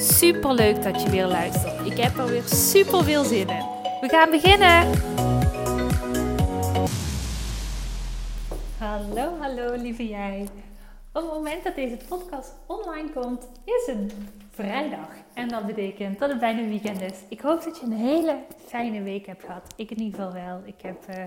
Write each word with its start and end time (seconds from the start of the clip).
Super 0.00 0.54
leuk 0.54 0.82
dat 0.82 1.02
je 1.02 1.10
weer 1.10 1.26
luistert. 1.26 1.86
Ik 1.86 1.96
heb 1.98 2.16
er 2.16 2.26
weer 2.26 2.42
super 2.42 3.04
veel 3.04 3.24
zin 3.24 3.48
in. 3.48 3.64
We 4.00 4.08
gaan 4.08 4.30
beginnen. 4.30 4.90
Hallo, 8.78 9.38
hallo 9.40 9.74
lieve 9.74 10.08
jij. 10.08 10.48
Op 11.12 11.22
het 11.22 11.32
moment 11.32 11.64
dat 11.64 11.74
deze 11.74 11.96
podcast 12.08 12.54
online 12.66 13.10
komt, 13.12 13.48
is 13.64 13.86
het 13.86 14.14
vrijdag. 14.50 15.08
En 15.34 15.48
dat 15.48 15.66
betekent 15.66 16.18
dat 16.18 16.30
het 16.30 16.40
bijna 16.40 16.68
weekend 16.68 17.00
is. 17.00 17.18
Ik 17.28 17.40
hoop 17.40 17.64
dat 17.64 17.78
je 17.78 17.86
een 17.86 17.92
hele 17.92 18.36
fijne 18.66 19.02
week 19.02 19.26
hebt 19.26 19.44
gehad. 19.44 19.74
Ik 19.76 19.90
in 19.90 20.00
ieder 20.00 20.20
geval 20.20 20.32
wel. 20.32 20.62
Ik 20.64 20.80
heb 20.82 21.04
uh, 21.10 21.24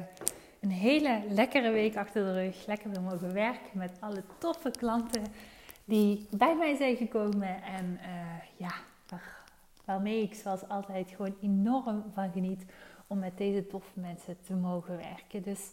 een 0.62 0.72
hele 0.72 1.22
lekkere 1.30 1.72
week 1.72 1.98
achter 1.98 2.24
de 2.24 2.34
rug. 2.34 2.66
Lekker 2.66 2.90
weer 2.90 3.02
mogen 3.02 3.34
werken 3.34 3.72
met 3.74 3.92
alle 4.00 4.24
toffe 4.38 4.72
klanten 4.72 5.24
die 5.86 6.28
bij 6.38 6.56
mij 6.56 6.76
zijn 6.76 6.96
gekomen. 6.96 7.64
En 7.64 8.00
uh, 8.02 8.58
ja, 8.58 8.74
waar, 9.10 9.44
waarmee 9.86 10.22
ik 10.22 10.34
zoals 10.34 10.68
altijd 10.68 11.12
gewoon 11.16 11.36
enorm 11.42 12.04
van 12.14 12.32
geniet 12.32 12.66
om 13.08 13.20
met 13.20 13.38
deze 13.38 13.68
toffe 13.68 14.00
mensen 14.00 14.38
te 14.42 14.54
mogen 14.54 14.98
werken. 14.98 15.44
Dus 15.44 15.70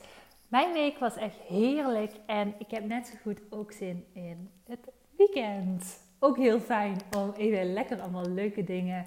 mijn 0.49 0.73
week 0.73 0.99
was 0.99 1.17
echt 1.17 1.37
heerlijk 1.37 2.13
en 2.27 2.55
ik 2.59 2.71
heb 2.71 2.85
net 2.85 3.07
zo 3.07 3.15
goed 3.23 3.41
ook 3.51 3.73
zin 3.73 4.05
in 4.13 4.51
het 4.65 4.89
weekend. 5.17 6.07
Ook 6.19 6.37
heel 6.37 6.61
fijn 6.61 6.97
om 7.17 7.33
even 7.37 7.73
lekker 7.73 8.01
allemaal 8.01 8.29
leuke 8.29 8.65
dingen 8.65 9.05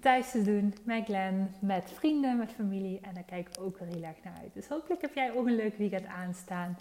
thuis 0.00 0.30
te 0.30 0.42
doen 0.42 0.74
met 0.84 1.04
Glenn, 1.04 1.54
met 1.60 1.92
vrienden, 1.94 2.36
met 2.36 2.52
familie. 2.52 2.98
En 3.02 3.14
daar 3.14 3.22
kijk 3.22 3.48
ik 3.48 3.62
ook 3.62 3.78
heel 3.78 4.02
erg 4.02 4.16
naar 4.24 4.38
uit. 4.40 4.54
Dus 4.54 4.68
hopelijk 4.68 5.00
heb 5.00 5.14
jij 5.14 5.32
ook 5.32 5.46
een 5.46 5.56
leuk 5.56 5.76
weekend 5.76 6.06
aanstaan. 6.06 6.78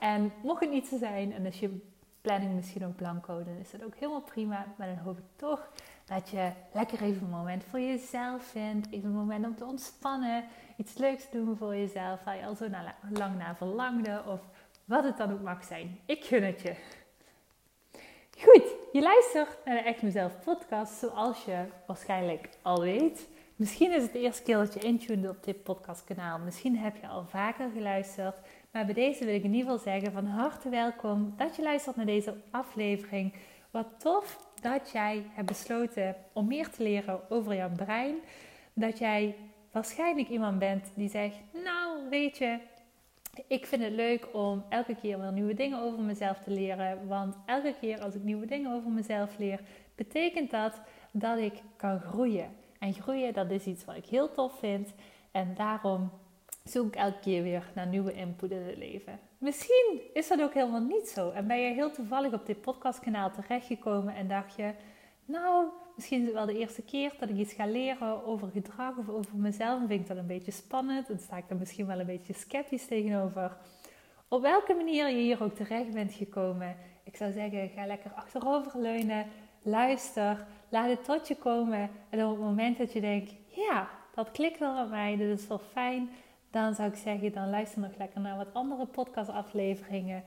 En 0.00 0.32
mocht 0.42 0.60
het 0.60 0.70
niet 0.70 0.86
zo 0.86 0.98
zijn 0.98 1.32
en 1.32 1.46
als 1.46 1.60
je 1.60 1.80
planning 2.28 2.54
misschien 2.54 2.86
ook 2.86 2.96
blanco, 2.96 3.44
dan 3.44 3.56
is 3.56 3.70
dat 3.70 3.84
ook 3.84 3.94
helemaal 3.94 4.20
prima. 4.20 4.66
Maar 4.76 4.86
dan 4.86 4.96
hoop 4.96 5.18
ik 5.18 5.24
toch 5.36 5.68
dat 6.04 6.28
je 6.28 6.50
lekker 6.72 7.02
even 7.02 7.22
een 7.22 7.30
moment 7.30 7.64
voor 7.64 7.80
jezelf 7.80 8.42
vindt. 8.44 8.86
Even 8.90 9.08
een 9.08 9.14
moment 9.14 9.44
om 9.44 9.56
te 9.56 9.64
ontspannen. 9.64 10.44
Iets 10.76 10.98
leuks 10.98 11.30
doen 11.30 11.56
voor 11.56 11.76
jezelf 11.76 12.24
waar 12.24 12.36
je 12.36 12.46
al 12.46 12.54
zo 12.54 12.68
lang 13.10 13.38
naar 13.38 13.56
verlangde. 13.56 14.22
Of 14.26 14.40
wat 14.84 15.04
het 15.04 15.16
dan 15.16 15.32
ook 15.32 15.42
mag 15.42 15.64
zijn. 15.64 15.98
Ik 16.06 16.24
gun 16.24 16.42
het 16.42 16.60
je. 16.60 16.74
Goed, 18.38 18.74
je 18.92 19.00
luistert 19.00 19.58
naar 19.64 19.74
de 19.74 19.82
Echt 19.82 20.02
Mezelf 20.02 20.32
podcast 20.44 20.92
zoals 20.92 21.44
je 21.44 21.64
waarschijnlijk 21.86 22.48
al 22.62 22.80
weet. 22.80 23.28
Misschien 23.56 23.92
is 23.92 24.02
het 24.02 24.12
de 24.12 24.20
eerste 24.20 24.42
keer 24.42 24.56
dat 24.56 24.74
je 24.74 24.80
intuned 24.80 25.28
op 25.30 25.44
dit 25.44 25.62
podcastkanaal. 25.62 26.38
Misschien 26.38 26.78
heb 26.78 26.96
je 26.96 27.06
al 27.06 27.24
vaker 27.26 27.70
geluisterd. 27.74 28.38
Maar 28.78 28.86
bij 28.86 28.94
deze 28.94 29.24
wil 29.24 29.34
ik 29.34 29.44
in 29.44 29.54
ieder 29.54 29.70
geval 29.70 29.92
zeggen 29.92 30.12
van 30.12 30.26
harte 30.26 30.68
welkom 30.68 31.34
dat 31.36 31.56
je 31.56 31.62
luistert 31.62 31.96
naar 31.96 32.06
deze 32.06 32.34
aflevering. 32.50 33.34
Wat 33.70 33.86
tof 33.98 34.38
dat 34.60 34.90
jij 34.90 35.22
hebt 35.30 35.46
besloten 35.46 36.16
om 36.32 36.46
meer 36.46 36.70
te 36.70 36.82
leren 36.82 37.30
over 37.30 37.54
jouw 37.54 37.70
brein. 37.70 38.14
Dat 38.72 38.98
jij 38.98 39.34
waarschijnlijk 39.72 40.28
iemand 40.28 40.58
bent 40.58 40.90
die 40.94 41.08
zegt, 41.08 41.36
nou 41.64 42.08
weet 42.10 42.38
je, 42.38 42.58
ik 43.46 43.66
vind 43.66 43.82
het 43.82 43.92
leuk 43.92 44.28
om 44.32 44.64
elke 44.68 44.94
keer 44.94 45.20
weer 45.20 45.32
nieuwe 45.32 45.54
dingen 45.54 45.80
over 45.80 46.00
mezelf 46.00 46.38
te 46.38 46.50
leren. 46.50 47.06
Want 47.06 47.36
elke 47.46 47.74
keer 47.80 48.00
als 48.00 48.14
ik 48.14 48.22
nieuwe 48.22 48.46
dingen 48.46 48.72
over 48.72 48.90
mezelf 48.90 49.38
leer, 49.38 49.60
betekent 49.94 50.50
dat 50.50 50.80
dat 51.10 51.38
ik 51.38 51.62
kan 51.76 52.00
groeien. 52.00 52.50
En 52.78 52.94
groeien, 52.94 53.32
dat 53.32 53.50
is 53.50 53.64
iets 53.64 53.84
wat 53.84 53.96
ik 53.96 54.06
heel 54.06 54.32
tof 54.32 54.58
vind. 54.58 54.92
En 55.30 55.54
daarom 55.54 56.10
zoek 56.70 56.86
ik 56.86 56.96
elke 56.96 57.18
keer 57.18 57.42
weer 57.42 57.70
naar 57.74 57.86
nieuwe 57.86 58.12
input 58.12 58.50
in 58.50 58.62
het 58.62 58.76
leven. 58.76 59.18
Misschien 59.38 60.00
is 60.12 60.28
dat 60.28 60.40
ook 60.40 60.54
helemaal 60.54 60.80
niet 60.80 61.08
zo. 61.08 61.30
En 61.30 61.46
ben 61.46 61.60
je 61.60 61.74
heel 61.74 61.90
toevallig 61.90 62.32
op 62.32 62.46
dit 62.46 62.60
podcastkanaal 62.60 63.30
terechtgekomen 63.30 64.14
en 64.14 64.28
dacht 64.28 64.56
je, 64.56 64.72
nou, 65.24 65.66
misschien 65.96 66.20
is 66.20 66.24
het 66.24 66.34
wel 66.34 66.46
de 66.46 66.58
eerste 66.58 66.82
keer 66.82 67.12
dat 67.18 67.28
ik 67.28 67.36
iets 67.36 67.52
ga 67.52 67.66
leren 67.66 68.24
over 68.24 68.48
gedrag 68.50 68.96
of 68.96 69.08
over 69.08 69.36
mezelf. 69.36 69.80
En 69.80 69.88
vind 69.88 70.00
ik 70.00 70.06
dat 70.08 70.16
een 70.16 70.26
beetje 70.26 70.52
spannend 70.52 71.10
en 71.10 71.18
sta 71.18 71.36
ik 71.36 71.50
er 71.50 71.56
misschien 71.56 71.86
wel 71.86 72.00
een 72.00 72.06
beetje 72.06 72.32
sceptisch 72.32 72.86
tegenover. 72.86 73.56
Op 74.28 74.42
welke 74.42 74.74
manier 74.74 75.08
je 75.08 75.22
hier 75.22 75.42
ook 75.42 75.54
terecht 75.54 75.92
bent 75.92 76.12
gekomen, 76.12 76.76
ik 77.04 77.16
zou 77.16 77.32
zeggen, 77.32 77.68
ga 77.68 77.86
lekker 77.86 78.10
achteroverleunen, 78.14 79.26
luister, 79.62 80.46
laat 80.68 80.88
het 80.88 81.04
tot 81.04 81.28
je 81.28 81.36
komen. 81.36 81.90
En 82.10 82.24
op 82.24 82.30
het 82.30 82.40
moment 82.44 82.78
dat 82.78 82.92
je 82.92 83.00
denkt, 83.00 83.34
ja, 83.46 83.88
dat 84.14 84.30
klikt 84.30 84.58
wel 84.58 84.76
aan 84.76 84.88
mij, 84.88 85.16
dit 85.16 85.38
is 85.38 85.46
wel 85.46 85.58
fijn, 85.72 86.10
dan 86.64 86.74
zou 86.74 86.88
ik 86.88 86.96
zeggen, 86.96 87.32
dan 87.32 87.50
luister 87.50 87.80
nog 87.80 87.96
lekker 87.98 88.20
naar 88.20 88.36
wat 88.36 88.52
andere 88.54 88.86
podcastafleveringen. 88.86 90.22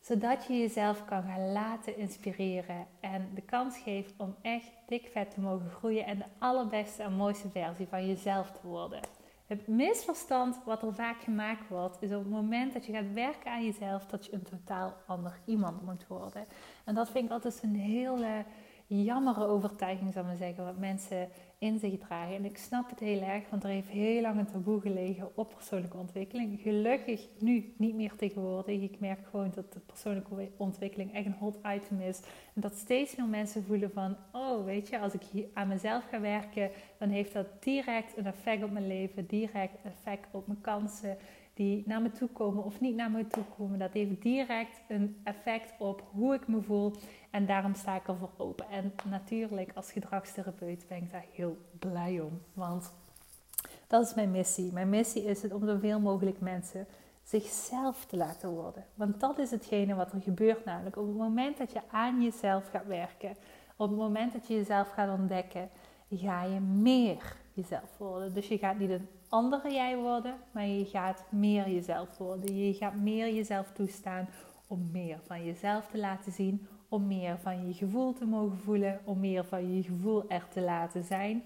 Zodat 0.00 0.46
je 0.46 0.58
jezelf 0.58 1.04
kan 1.04 1.22
gaan 1.22 1.52
laten 1.52 1.96
inspireren 1.96 2.86
en 3.00 3.30
de 3.34 3.40
kans 3.42 3.78
geeft 3.78 4.12
om 4.16 4.34
echt 4.42 4.72
dik 4.86 5.08
vet 5.12 5.30
te 5.30 5.40
mogen 5.40 5.70
groeien 5.70 6.06
en 6.06 6.18
de 6.18 6.24
allerbeste 6.38 7.02
en 7.02 7.12
mooiste 7.12 7.48
versie 7.48 7.86
van 7.86 8.06
jezelf 8.06 8.50
te 8.50 8.66
worden. 8.66 9.00
Het 9.46 9.66
misverstand 9.66 10.60
wat 10.64 10.82
er 10.82 10.94
vaak 10.94 11.20
gemaakt 11.20 11.68
wordt, 11.68 12.02
is 12.02 12.12
op 12.12 12.18
het 12.18 12.30
moment 12.30 12.72
dat 12.72 12.86
je 12.86 12.92
gaat 12.92 13.12
werken 13.12 13.50
aan 13.50 13.64
jezelf, 13.64 14.06
dat 14.06 14.26
je 14.26 14.34
een 14.34 14.42
totaal 14.42 14.94
ander 15.06 15.40
iemand 15.44 15.82
moet 15.82 16.06
worden. 16.06 16.44
En 16.84 16.94
dat 16.94 17.10
vind 17.10 17.24
ik 17.24 17.30
altijd 17.30 17.60
een 17.62 17.74
hele 17.74 18.44
jammere 18.86 19.46
overtuiging, 19.46 20.12
zou 20.12 20.24
ik 20.24 20.30
maar 20.30 20.40
zeggen, 20.40 20.64
wat 20.64 20.78
mensen 20.78 21.28
in 21.60 21.78
zich 21.78 21.98
dragen. 21.98 22.34
En 22.34 22.44
ik 22.44 22.58
snap 22.58 22.90
het 22.90 22.98
heel 22.98 23.22
erg, 23.22 23.50
want 23.50 23.64
er 23.64 23.70
heeft 23.70 23.88
heel 23.88 24.20
lang 24.22 24.38
een 24.38 24.46
taboe 24.46 24.80
gelegen 24.80 25.36
op 25.36 25.54
persoonlijke 25.54 25.96
ontwikkeling. 25.96 26.60
Gelukkig 26.60 27.26
nu 27.38 27.74
niet 27.76 27.94
meer 27.94 28.12
tegenwoordig. 28.16 28.82
Ik 28.82 29.00
merk 29.00 29.26
gewoon 29.30 29.50
dat 29.54 29.72
de 29.72 29.80
persoonlijke 29.80 30.50
ontwikkeling 30.56 31.14
echt 31.14 31.26
een 31.26 31.32
hot 31.32 31.58
item 31.66 32.00
is. 32.00 32.20
En 32.54 32.60
dat 32.60 32.74
steeds 32.74 33.16
meer 33.16 33.26
mensen 33.26 33.64
voelen 33.64 33.90
van, 33.90 34.16
oh 34.32 34.64
weet 34.64 34.88
je, 34.88 34.98
als 34.98 35.12
ik 35.12 35.22
hier 35.22 35.46
aan 35.52 35.68
mezelf 35.68 36.04
ga 36.10 36.20
werken, 36.20 36.70
dan 36.98 37.08
heeft 37.08 37.32
dat 37.32 37.62
direct 37.62 38.16
een 38.16 38.26
effect 38.26 38.62
op 38.62 38.70
mijn 38.70 38.86
leven, 38.86 39.26
direct 39.26 39.84
effect 39.84 40.28
op 40.30 40.46
mijn 40.46 40.60
kansen 40.60 41.16
die 41.60 41.82
naar 41.86 42.02
me 42.02 42.10
toe 42.10 42.28
komen 42.28 42.64
of 42.64 42.80
niet 42.80 42.94
naar 42.94 43.10
me 43.10 43.26
toe 43.26 43.44
komen. 43.56 43.78
Dat 43.78 43.92
heeft 43.92 44.22
direct 44.22 44.80
een 44.88 45.20
effect 45.24 45.72
op 45.78 46.02
hoe 46.12 46.34
ik 46.34 46.48
me 46.48 46.62
voel. 46.62 46.92
En 47.30 47.46
daarom 47.46 47.74
sta 47.74 47.96
ik 47.96 48.08
ervoor 48.08 48.30
open. 48.36 48.68
En 48.70 48.92
natuurlijk, 49.04 49.70
als 49.74 49.92
gedragstherapeut 49.92 50.84
ben 50.88 50.96
ik 50.96 51.10
daar 51.10 51.24
heel 51.32 51.56
blij 51.78 52.20
om. 52.20 52.40
Want 52.52 52.92
dat 53.86 54.06
is 54.06 54.14
mijn 54.14 54.30
missie. 54.30 54.72
Mijn 54.72 54.88
missie 54.88 55.24
is 55.24 55.42
het 55.42 55.52
om 55.52 55.66
zoveel 55.66 56.00
mogelijk 56.00 56.40
mensen 56.40 56.86
zichzelf 57.22 58.06
te 58.06 58.16
laten 58.16 58.50
worden. 58.50 58.84
Want 58.94 59.20
dat 59.20 59.38
is 59.38 59.50
hetgene 59.50 59.94
wat 59.94 60.12
er 60.12 60.22
gebeurt 60.22 60.64
namelijk. 60.64 60.96
Op 60.96 61.06
het 61.06 61.16
moment 61.16 61.58
dat 61.58 61.72
je 61.72 61.80
aan 61.90 62.22
jezelf 62.22 62.68
gaat 62.70 62.86
werken, 62.86 63.36
op 63.76 63.88
het 63.88 63.98
moment 63.98 64.32
dat 64.32 64.46
je 64.46 64.54
jezelf 64.54 64.88
gaat 64.88 65.18
ontdekken, 65.18 65.70
ga 66.10 66.42
je 66.42 66.60
meer 66.60 67.36
jezelf 67.60 67.98
worden. 67.98 68.34
Dus 68.34 68.48
je 68.48 68.58
gaat 68.58 68.78
niet 68.78 68.90
een 68.90 69.08
andere 69.28 69.72
jij 69.72 69.96
worden, 69.96 70.34
maar 70.50 70.66
je 70.66 70.84
gaat 70.84 71.24
meer 71.28 71.70
jezelf 71.70 72.18
worden. 72.18 72.66
Je 72.66 72.74
gaat 72.74 72.94
meer 72.94 73.34
jezelf 73.34 73.72
toestaan 73.72 74.28
om 74.66 74.88
meer 74.92 75.18
van 75.26 75.44
jezelf 75.44 75.86
te 75.86 75.98
laten 75.98 76.32
zien, 76.32 76.66
om 76.88 77.06
meer 77.06 77.38
van 77.38 77.66
je 77.66 77.74
gevoel 77.74 78.12
te 78.12 78.24
mogen 78.24 78.58
voelen, 78.58 79.00
om 79.04 79.20
meer 79.20 79.44
van 79.44 79.76
je 79.76 79.82
gevoel 79.82 80.24
er 80.28 80.46
te 80.48 80.60
laten 80.60 81.04
zijn. 81.04 81.42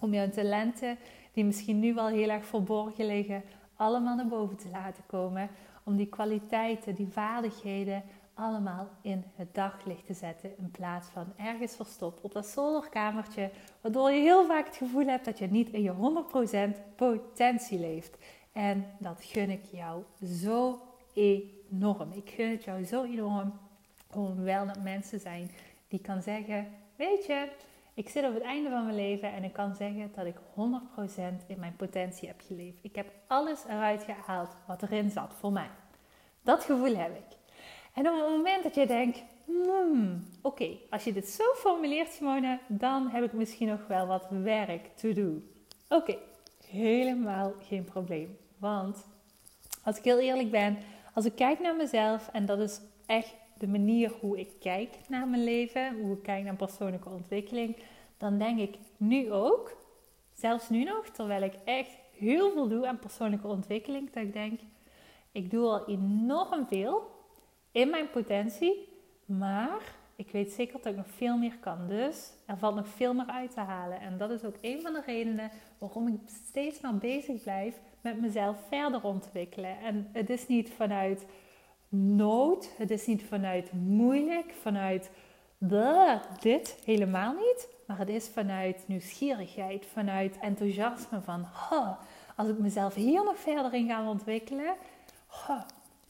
Om 0.00 0.14
jouw 0.14 0.28
talenten, 0.28 0.98
die 1.32 1.44
misschien 1.44 1.78
nu 1.78 1.94
wel 1.94 2.08
heel 2.08 2.28
erg 2.28 2.46
verborgen 2.46 3.06
liggen, 3.06 3.42
allemaal 3.76 4.16
naar 4.16 4.28
boven 4.28 4.56
te 4.56 4.68
laten 4.68 5.02
komen. 5.06 5.48
Om 5.84 5.96
die 5.96 6.06
kwaliteiten, 6.06 6.94
die 6.94 7.08
vaardigheden 7.08 8.02
allemaal 8.34 8.88
in 9.00 9.24
het 9.34 9.54
daglicht 9.54 10.06
te 10.06 10.14
zetten 10.14 10.58
in 10.58 10.70
plaats 10.70 11.08
van 11.08 11.32
ergens 11.36 11.76
verstopt 11.76 12.20
op 12.20 12.32
dat 12.32 12.46
zolderkamertje, 12.46 13.50
waardoor 13.80 14.10
je 14.10 14.20
heel 14.20 14.46
vaak 14.46 14.66
het 14.66 14.76
gevoel 14.76 15.06
hebt 15.06 15.24
dat 15.24 15.38
je 15.38 15.46
niet 15.46 15.70
in 15.70 15.82
je 15.82 15.92
100% 16.82 16.94
potentie 16.96 17.78
leeft. 17.78 18.16
En 18.52 18.86
dat 18.98 19.24
gun 19.24 19.50
ik 19.50 19.64
jou 19.64 20.02
zo 20.24 20.80
enorm. 21.14 22.12
Ik 22.12 22.30
gun 22.30 22.50
het 22.50 22.64
jou 22.64 22.84
zo 22.84 23.02
enorm 23.02 23.52
om 24.14 24.42
wel 24.42 24.66
dat 24.66 24.82
mensen 24.82 25.20
zijn 25.20 25.50
die 25.88 26.00
kan 26.00 26.22
zeggen, 26.22 26.68
weet 26.96 27.26
je, 27.26 27.48
ik 27.94 28.08
zit 28.08 28.24
op 28.24 28.34
het 28.34 28.42
einde 28.42 28.70
van 28.70 28.84
mijn 28.84 28.96
leven 28.96 29.32
en 29.32 29.44
ik 29.44 29.52
kan 29.52 29.74
zeggen 29.74 30.10
dat 30.14 30.26
ik 30.26 30.36
100% 30.36 31.46
in 31.46 31.58
mijn 31.58 31.76
potentie 31.76 32.28
heb 32.28 32.40
geleefd. 32.46 32.78
Ik 32.82 32.96
heb 32.96 33.12
alles 33.26 33.64
eruit 33.64 34.02
gehaald 34.02 34.56
wat 34.66 34.82
erin 34.82 35.10
zat 35.10 35.32
voor 35.38 35.52
mij. 35.52 35.70
Dat 36.42 36.64
gevoel 36.64 36.96
heb 36.96 37.16
ik. 37.16 37.41
En 37.92 38.08
op 38.08 38.14
het 38.14 38.28
moment 38.28 38.62
dat 38.62 38.74
je 38.74 38.86
denkt, 38.86 39.22
hmm, 39.44 40.24
oké, 40.42 40.76
als 40.90 41.04
je 41.04 41.12
dit 41.12 41.28
zo 41.28 41.44
formuleert, 41.54 42.12
Simone, 42.12 42.58
dan 42.68 43.08
heb 43.08 43.24
ik 43.24 43.32
misschien 43.32 43.68
nog 43.68 43.86
wel 43.86 44.06
wat 44.06 44.26
werk 44.30 44.86
to 44.96 45.12
do. 45.12 45.42
Oké, 45.88 46.16
helemaal 46.66 47.52
geen 47.60 47.84
probleem. 47.84 48.36
Want 48.58 49.06
als 49.84 49.98
ik 49.98 50.04
heel 50.04 50.18
eerlijk 50.18 50.50
ben, 50.50 50.78
als 51.14 51.24
ik 51.24 51.34
kijk 51.34 51.60
naar 51.60 51.76
mezelf, 51.76 52.28
en 52.32 52.46
dat 52.46 52.58
is 52.58 52.80
echt 53.06 53.34
de 53.58 53.68
manier 53.68 54.12
hoe 54.20 54.38
ik 54.38 54.50
kijk 54.60 54.90
naar 55.08 55.28
mijn 55.28 55.44
leven, 55.44 56.00
hoe 56.00 56.16
ik 56.16 56.22
kijk 56.22 56.44
naar 56.44 56.56
persoonlijke 56.56 57.08
ontwikkeling, 57.08 57.76
dan 58.18 58.38
denk 58.38 58.58
ik 58.58 58.74
nu 58.96 59.32
ook, 59.32 59.76
zelfs 60.34 60.68
nu 60.68 60.84
nog, 60.84 61.08
terwijl 61.08 61.42
ik 61.42 61.54
echt 61.64 61.90
heel 62.16 62.52
veel 62.52 62.68
doe 62.68 62.86
aan 62.86 62.98
persoonlijke 62.98 63.48
ontwikkeling, 63.48 64.12
dat 64.12 64.22
ik 64.22 64.32
denk, 64.32 64.60
ik 65.32 65.50
doe 65.50 65.66
al 65.66 65.88
enorm 65.88 66.66
veel 66.66 67.11
in 67.72 67.90
mijn 67.90 68.10
potentie, 68.10 68.88
maar 69.24 69.80
ik 70.16 70.30
weet 70.30 70.52
zeker 70.52 70.72
dat 70.82 70.92
ik 70.92 70.96
nog 70.96 71.10
veel 71.16 71.36
meer 71.36 71.56
kan. 71.60 71.88
Dus 71.88 72.30
er 72.46 72.58
valt 72.58 72.74
nog 72.74 72.88
veel 72.88 73.14
meer 73.14 73.26
uit 73.26 73.50
te 73.50 73.60
halen. 73.60 74.00
En 74.00 74.18
dat 74.18 74.30
is 74.30 74.44
ook 74.44 74.56
een 74.60 74.80
van 74.80 74.92
de 74.92 75.02
redenen 75.06 75.50
waarom 75.78 76.08
ik 76.08 76.20
steeds 76.26 76.80
maar 76.80 76.96
bezig 76.96 77.42
blijf 77.42 77.74
met 78.00 78.20
mezelf 78.20 78.56
verder 78.68 79.04
ontwikkelen. 79.04 79.78
En 79.78 80.08
het 80.12 80.30
is 80.30 80.46
niet 80.46 80.70
vanuit 80.70 81.26
nood, 81.88 82.70
het 82.76 82.90
is 82.90 83.06
niet 83.06 83.22
vanuit 83.22 83.72
moeilijk, 83.72 84.52
vanuit 84.60 85.10
dit 86.40 86.78
helemaal 86.84 87.32
niet. 87.32 87.68
Maar 87.86 87.98
het 87.98 88.08
is 88.08 88.28
vanuit 88.28 88.84
nieuwsgierigheid, 88.86 89.86
vanuit 89.86 90.38
enthousiasme 90.38 91.20
van 91.20 91.46
als 92.36 92.48
ik 92.48 92.58
mezelf 92.58 92.94
hier 92.94 93.24
nog 93.24 93.38
verder 93.38 93.74
in 93.74 93.86
ga 93.86 94.08
ontwikkelen, 94.08 94.74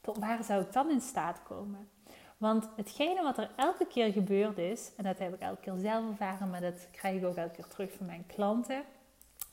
tot 0.03 0.19
waar 0.19 0.45
zou 0.45 0.63
ik 0.63 0.73
dan 0.73 0.91
in 0.91 1.01
staat 1.01 1.43
komen? 1.43 1.89
Want 2.37 2.69
hetgene 2.77 3.23
wat 3.23 3.39
er 3.39 3.51
elke 3.57 3.87
keer 3.87 4.13
gebeurd 4.13 4.59
is, 4.59 4.93
en 4.97 5.05
dat 5.05 5.19
heb 5.19 5.35
ik 5.35 5.41
elke 5.41 5.61
keer 5.61 5.77
zelf 5.77 6.11
ervaren, 6.11 6.51
maar 6.51 6.61
dat 6.61 6.89
krijg 6.91 7.17
ik 7.17 7.25
ook 7.25 7.37
elke 7.37 7.55
keer 7.55 7.67
terug 7.69 7.93
van 7.97 8.07
mijn 8.07 8.25
klanten, 8.27 8.83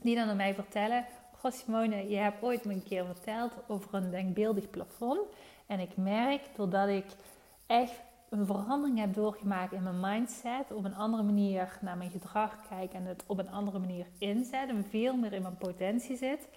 die 0.02 0.16
dan 0.16 0.30
aan 0.30 0.36
mij 0.36 0.54
vertellen: 0.54 1.06
Goh, 1.38 1.52
Simone, 1.52 2.10
je 2.10 2.18
hebt 2.18 2.44
ooit 2.44 2.66
me 2.66 2.74
een 2.74 2.84
keer 2.84 3.06
verteld 3.06 3.52
over 3.68 3.94
een 3.94 4.10
denkbeeldig 4.10 4.70
plafond. 4.70 5.20
En 5.66 5.80
ik 5.80 5.98
merk 5.98 6.42
doordat 6.56 6.88
ik 6.88 7.06
echt 7.66 8.02
een 8.30 8.46
verandering 8.46 9.00
heb 9.00 9.14
doorgemaakt 9.14 9.74
in 9.74 9.84
mijn 9.84 10.00
mindset, 10.00 10.72
op 10.72 10.86
een 10.86 10.96
andere 10.96 11.24
manier 11.24 11.78
naar 11.82 11.98
mijn 11.98 12.12
gedrag 12.12 12.68
kijk 12.70 12.94
en 12.94 13.06
het 13.06 13.24
op 13.26 13.40
een 13.40 13.52
andere 13.52 13.80
manier 13.80 14.06
inzet 14.18 14.70
en 14.70 14.86
veel 14.90 15.16
meer 15.16 15.34
in 15.34 15.42
mijn 15.42 15.58
potentie 15.58 16.18
zit, 16.18 16.48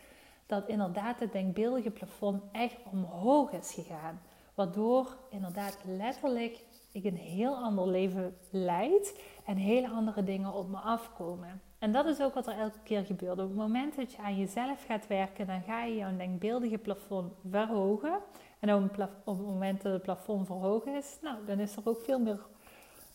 dat 0.47 0.69
inderdaad 0.69 1.21
het 1.21 1.33
denkbeeldige 1.33 1.91
plafond 1.91 2.43
echt 2.53 2.77
omhoog 2.93 3.53
is 3.53 3.73
gegaan. 3.75 4.21
Waardoor 4.55 5.17
inderdaad 5.31 5.79
letterlijk 5.85 6.65
ik 6.93 7.05
een 7.05 7.17
heel 7.17 7.55
ander 7.55 7.89
leven 7.89 8.37
leid 8.51 9.21
en 9.45 9.57
hele 9.57 9.89
andere 9.89 10.25
dingen 10.25 10.53
op 10.53 10.69
me 10.69 10.77
afkomen. 10.77 11.61
En 11.79 11.93
dat 11.93 12.07
is 12.07 12.21
ook 12.21 12.35
wat 12.35 12.47
er 12.47 12.59
elke 12.59 12.79
keer 12.85 13.05
gebeurt. 13.05 13.39
Op 13.39 13.49
het 13.49 13.57
moment 13.57 13.97
dat 13.97 14.13
je 14.13 14.19
aan 14.19 14.37
jezelf 14.37 14.85
gaat 14.85 15.07
werken, 15.07 15.47
dan 15.47 15.63
ga 15.63 15.85
je 15.85 15.97
jouw 15.97 16.17
denkbeeldige 16.17 16.79
plafond 16.79 17.33
verhogen. 17.51 18.19
En 18.59 18.75
op, 18.75 18.97
het 19.25 19.25
moment 19.25 19.83
dat 19.83 19.93
het 19.93 20.03
plafond 20.03 20.47
verhoogd 20.47 20.87
is, 20.87 21.19
nou, 21.23 21.37
dan 21.47 21.59
is 21.59 21.77
er 21.77 21.83
ook 21.85 22.01
veel 22.01 22.19
meer 22.19 22.47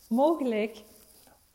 mogelijk 0.08 0.82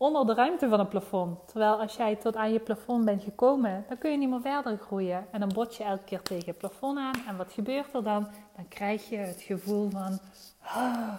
onder 0.04 0.26
de 0.26 0.34
ruimte 0.34 0.70
van 0.70 0.80
het 0.80 0.90
plafond. 0.90 1.48
Terwijl 1.48 1.80
als 1.80 1.96
jij 1.96 2.16
tot 2.16 2.36
aan 2.36 2.54
je 2.54 2.60
plafond 2.60 3.06
bent 3.06 3.24
gekomen, 3.24 3.86
dan 3.88 3.98
kun 3.98 4.12
je 4.12 4.18
niet 4.18 4.30
meer 4.30 4.42
verder 4.42 4.78
groeien. 4.78 5.28
En 5.32 5.40
dan 5.40 5.50
bot 5.54 5.76
je 5.76 5.84
elke 5.84 6.04
keer 6.04 6.22
tegen 6.22 6.46
het 6.46 6.58
plafond 6.58 6.98
aan. 6.98 7.16
En 7.28 7.38
wat 7.38 7.52
gebeurt 7.52 7.94
er 7.94 8.04
dan? 8.04 8.28
Dan 8.56 8.68
krijg 8.68 9.10
je 9.10 9.18
het 9.18 9.42
gevoel 9.42 9.90
van... 9.90 10.20
Ah, 10.62 11.14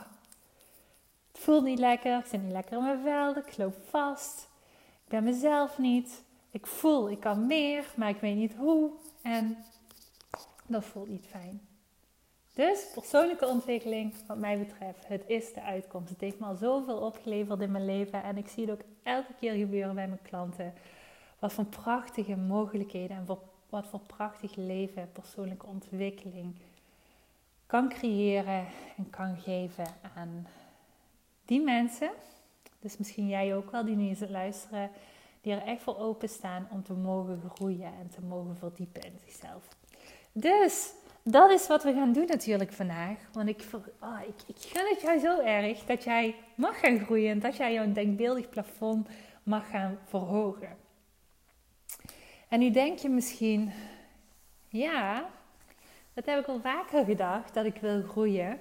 het 1.33 1.43
voelt 1.43 1.65
niet 1.65 1.79
lekker, 1.79 2.19
ik 2.19 2.27
zit 2.27 2.43
niet 2.43 2.53
lekker 2.53 2.77
in 2.77 2.83
mijn 2.83 3.03
vel, 3.03 3.37
ik 3.37 3.57
loop 3.57 3.77
vast. 3.89 4.49
Ik 5.05 5.09
ben 5.09 5.25
mezelf 5.25 5.79
niet. 5.79 6.25
Ik 6.51 6.67
voel, 6.67 7.11
ik 7.11 7.21
kan 7.21 7.47
meer, 7.47 7.85
maar 7.97 8.09
ik 8.09 8.21
weet 8.21 8.37
niet 8.37 8.55
hoe. 8.55 8.91
En 9.23 9.65
dat 10.67 10.85
voelt 10.85 11.09
niet 11.09 11.27
fijn. 11.27 11.74
Dus 12.55 12.87
persoonlijke 12.95 13.47
ontwikkeling, 13.47 14.15
wat 14.27 14.39
mij 14.39 14.59
betreft, 14.59 15.09
het 15.09 15.23
is 15.27 15.53
de 15.53 15.63
uitkomst. 15.63 16.11
Het 16.11 16.21
heeft 16.21 16.39
me 16.39 16.47
al 16.47 16.57
zoveel 16.57 16.97
opgeleverd 16.97 17.61
in 17.61 17.71
mijn 17.71 17.85
leven 17.85 18.23
en 18.23 18.37
ik 18.37 18.49
zie 18.49 18.65
het 18.65 18.73
ook 18.73 18.87
elke 19.03 19.33
keer 19.41 19.53
gebeuren 19.53 19.95
bij 19.95 20.07
mijn 20.07 20.23
klanten. 20.23 20.75
Wat 21.39 21.53
voor 21.53 21.65
prachtige 21.65 22.37
mogelijkheden 22.37 23.17
en 23.17 23.39
wat 23.69 23.87
voor 23.87 24.01
prachtig 24.01 24.55
leven 24.57 25.13
persoonlijke 25.13 25.67
ontwikkeling 25.67 26.55
kan 27.67 27.89
creëren 27.89 28.67
en 28.97 29.11
kan 29.11 29.37
geven 29.37 29.87
aan 30.15 30.47
die 31.45 31.61
mensen. 31.61 32.11
Dus 32.81 32.97
misschien 32.97 33.29
jij 33.29 33.57
ook 33.57 33.71
wel 33.71 33.85
die 33.85 33.97
nu 33.97 34.09
eens 34.09 34.29
luisteren, 34.29 34.91
die 35.41 35.53
er 35.53 35.63
echt 35.63 35.83
voor 35.83 35.99
openstaan 35.99 36.69
om 36.71 36.83
te 36.83 36.93
mogen 36.93 37.51
groeien 37.55 37.93
en 38.01 38.09
te 38.09 38.21
mogen 38.21 38.57
verdiepen 38.57 39.03
in 39.03 39.19
zichzelf. 39.25 39.69
Dus 40.33 40.93
dat 41.27 41.51
is 41.51 41.67
wat 41.67 41.83
we 41.83 41.93
gaan 41.93 42.13
doen 42.13 42.27
natuurlijk 42.27 42.73
vandaag. 42.73 43.17
Want 43.33 43.49
ik, 43.49 43.65
oh, 44.01 44.21
ik, 44.27 44.57
ik 44.57 44.57
gun 44.59 44.87
het 44.89 45.01
jou 45.01 45.19
zo 45.19 45.41
erg 45.41 45.85
dat 45.85 46.05
jij 46.05 46.35
mag 46.55 46.81
gaan 46.81 46.99
groeien. 46.99 47.31
En 47.31 47.39
dat 47.39 47.57
jij 47.57 47.73
jouw 47.73 47.93
denkbeeldig 47.93 48.49
plafond 48.49 49.09
mag 49.43 49.71
gaan 49.71 49.99
verhogen. 50.05 50.77
En 52.49 52.59
nu 52.59 52.71
denk 52.71 52.99
je 52.99 53.09
misschien, 53.09 53.73
ja, 54.69 55.29
dat 56.15 56.27
heb 56.27 56.39
ik 56.39 56.47
al 56.47 56.61
vaker 56.61 57.05
gedacht, 57.05 57.55
dat 57.55 57.65
ik 57.65 57.77
wil 57.77 58.03
groeien. 58.03 58.59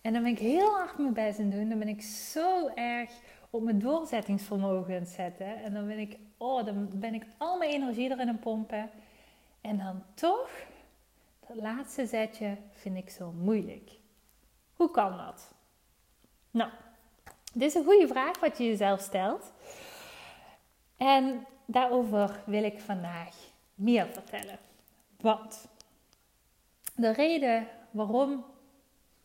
En 0.00 0.12
dan 0.12 0.22
ben 0.22 0.32
ik 0.32 0.38
heel 0.38 0.70
hard 0.70 0.98
mijn 0.98 1.12
best 1.12 1.38
in 1.38 1.50
doen. 1.50 1.68
Dan 1.68 1.78
ben 1.78 1.88
ik 1.88 2.02
zo 2.02 2.68
erg 2.74 3.10
op 3.50 3.62
mijn 3.62 3.78
doorzettingsvermogen 3.78 4.94
aan 4.94 5.00
het 5.00 5.08
zetten. 5.08 5.62
En 5.62 5.74
dan 5.74 5.86
ben 5.86 5.98
ik, 5.98 6.16
oh, 6.36 6.64
dan 6.64 6.88
ben 6.92 7.14
ik 7.14 7.24
al 7.36 7.58
mijn 7.58 7.70
energie 7.70 8.10
erin 8.10 8.28
aan 8.28 8.38
pompen. 8.38 8.90
En 9.60 9.78
dan 9.78 10.02
toch 10.14 10.50
laatste 11.54 12.06
zetje 12.06 12.56
vind 12.72 12.96
ik 12.96 13.10
zo 13.10 13.32
moeilijk. 13.32 13.90
Hoe 14.72 14.90
kan 14.90 15.16
dat? 15.16 15.54
Nou, 16.50 16.70
dit 17.52 17.68
is 17.68 17.74
een 17.74 17.84
goede 17.84 18.06
vraag 18.06 18.40
wat 18.40 18.58
je 18.58 18.64
jezelf 18.64 19.00
stelt. 19.00 19.52
En 20.96 21.46
daarover 21.66 22.42
wil 22.46 22.64
ik 22.64 22.80
vandaag 22.80 23.34
meer 23.74 24.06
vertellen. 24.06 24.58
Want 25.20 25.68
de 26.94 27.12
reden 27.12 27.66
waarom, 27.90 28.44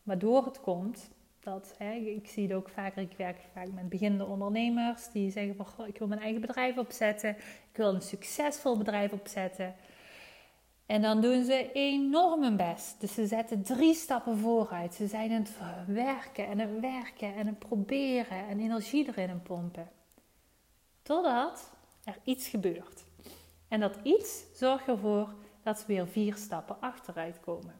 waardoor 0.02 0.44
het 0.44 0.60
komt, 0.60 1.10
dat 1.40 1.74
hè, 1.78 1.92
ik 1.92 2.28
zie 2.28 2.42
het 2.42 2.56
ook 2.56 2.68
vaker, 2.68 3.02
ik 3.02 3.16
werk 3.16 3.40
vaak 3.52 3.72
met 3.72 3.88
beginnende 3.88 4.26
ondernemers 4.26 5.10
die 5.12 5.30
zeggen 5.30 5.56
van 5.56 5.66
goh, 5.66 5.88
ik 5.88 5.98
wil 5.98 6.08
mijn 6.08 6.20
eigen 6.20 6.40
bedrijf 6.40 6.78
opzetten, 6.78 7.30
ik 7.70 7.76
wil 7.76 7.94
een 7.94 8.02
succesvol 8.02 8.78
bedrijf 8.78 9.12
opzetten. 9.12 9.74
En 10.86 11.02
dan 11.02 11.20
doen 11.20 11.44
ze 11.44 11.72
enorm 11.72 12.42
hun 12.42 12.56
best. 12.56 13.00
Dus 13.00 13.14
ze 13.14 13.26
zetten 13.26 13.62
drie 13.62 13.94
stappen 13.94 14.38
vooruit. 14.38 14.94
Ze 14.94 15.06
zijn 15.06 15.30
aan 15.30 15.36
het 15.36 15.56
werken 15.86 16.46
en 16.46 16.58
het 16.58 16.80
werken 16.80 17.34
en 17.34 17.46
het 17.46 17.58
proberen 17.58 18.48
en 18.48 18.60
energie 18.60 19.08
erin 19.08 19.42
pompen. 19.42 19.90
Totdat 21.02 21.70
er 22.04 22.18
iets 22.24 22.48
gebeurt. 22.48 23.04
En 23.68 23.80
dat 23.80 23.98
iets 24.02 24.44
zorgt 24.54 24.88
ervoor 24.88 25.34
dat 25.62 25.78
ze 25.78 25.86
weer 25.86 26.08
vier 26.08 26.34
stappen 26.34 26.80
achteruit 26.80 27.40
komen. 27.40 27.74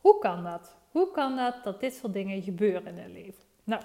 Hoe 0.00 0.18
kan 0.18 0.44
dat? 0.44 0.76
Hoe 0.90 1.10
kan 1.10 1.36
dat 1.36 1.64
dat 1.64 1.80
dit 1.80 1.94
soort 1.94 2.12
dingen 2.12 2.42
gebeuren 2.42 2.86
in 2.86 2.98
het 2.98 3.12
leven? 3.12 3.44
Nou, 3.64 3.82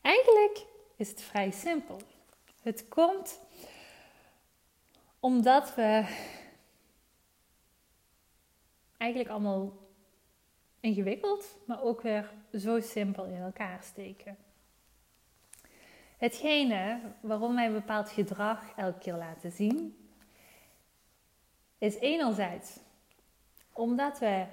eigenlijk 0.00 0.66
is 0.96 1.08
het 1.08 1.22
vrij 1.22 1.50
simpel. 1.50 2.00
Het 2.62 2.88
komt 2.88 3.40
omdat 5.20 5.74
we 5.74 6.04
eigenlijk 9.00 9.30
allemaal 9.30 9.72
ingewikkeld, 10.80 11.56
maar 11.66 11.82
ook 11.82 12.00
weer 12.00 12.30
zo 12.54 12.80
simpel 12.80 13.24
in 13.24 13.40
elkaar 13.40 13.82
steken. 13.82 14.36
Hetgene 16.16 17.00
waarom 17.20 17.54
wij 17.54 17.66
een 17.66 17.72
bepaald 17.72 18.10
gedrag 18.10 18.76
elke 18.76 18.98
keer 18.98 19.14
laten 19.14 19.52
zien, 19.52 20.08
is 21.78 21.98
enerzijds 21.98 22.78
omdat 23.72 24.18
we 24.18 24.46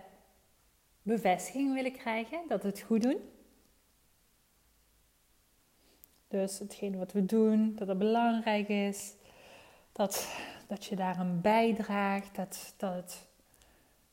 bevestiging 1.01 1.73
willen 1.73 1.91
krijgen 1.91 2.39
dat 2.47 2.61
we 2.61 2.67
het 2.67 2.81
goed 2.81 3.01
doen. 3.01 3.17
Dus 6.27 6.59
hetgene 6.59 6.97
wat 6.97 7.11
we 7.11 7.25
doen, 7.25 7.75
dat 7.75 7.87
het 7.87 7.97
belangrijk 7.97 8.67
is, 8.67 9.13
dat, 9.91 10.37
dat 10.67 10.85
je 10.85 10.95
daar 10.95 11.19
een 11.19 11.41
bijdraagt, 11.41 12.35
dat, 12.35 12.73
dat 12.77 12.93
het 12.93 13.27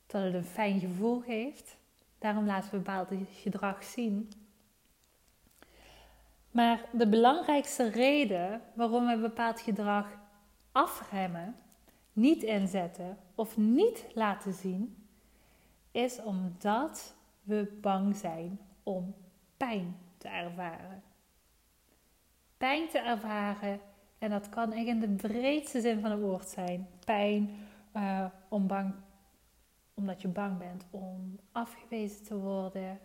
dat 0.07 0.23
het 0.23 0.35
een 0.35 0.45
fijn 0.45 0.81
gevoel 0.81 1.21
geeft. 1.21 1.77
Daarom 2.19 2.47
laten 2.47 2.71
we 2.71 2.77
bepaald 2.77 3.09
gedrag 3.33 3.85
zien. 3.85 4.31
Maar 6.51 6.85
de 6.93 7.09
belangrijkste 7.09 7.89
reden 7.89 8.63
waarom 8.75 9.07
we 9.07 9.19
bepaald 9.19 9.61
gedrag 9.61 10.19
afremmen, 10.73 11.57
niet 12.13 12.43
inzetten 12.43 13.19
of 13.35 13.57
niet 13.57 14.07
laten 14.13 14.53
zien, 14.53 15.07
is 15.91 16.23
omdat 16.23 17.15
we 17.43 17.79
bang 17.81 18.17
zijn 18.17 18.61
om 18.83 19.15
pijn 19.57 19.97
te 20.19 20.29
ervaren. 20.29 21.03
Pijn 22.57 22.89
te 22.89 22.99
ervaren 22.99 23.81
en 24.19 24.31
dat 24.31 24.49
kan 24.49 24.73
echt 24.73 24.87
in 24.87 25.01
de 25.01 25.09
breedste 25.09 25.81
zin 25.81 26.01
van 26.01 26.11
het 26.11 26.21
woord 26.21 26.49
zijn. 26.49 26.89
Pijn 27.05 27.51
uh, 27.97 28.25
om 28.49 28.67
bang, 28.67 28.95
omdat 29.95 30.23
je 30.23 30.29
bang 30.29 30.59
bent 30.59 30.85
om 30.91 31.39
afgewezen 31.53 32.25
te 32.25 32.37
worden, 32.37 33.01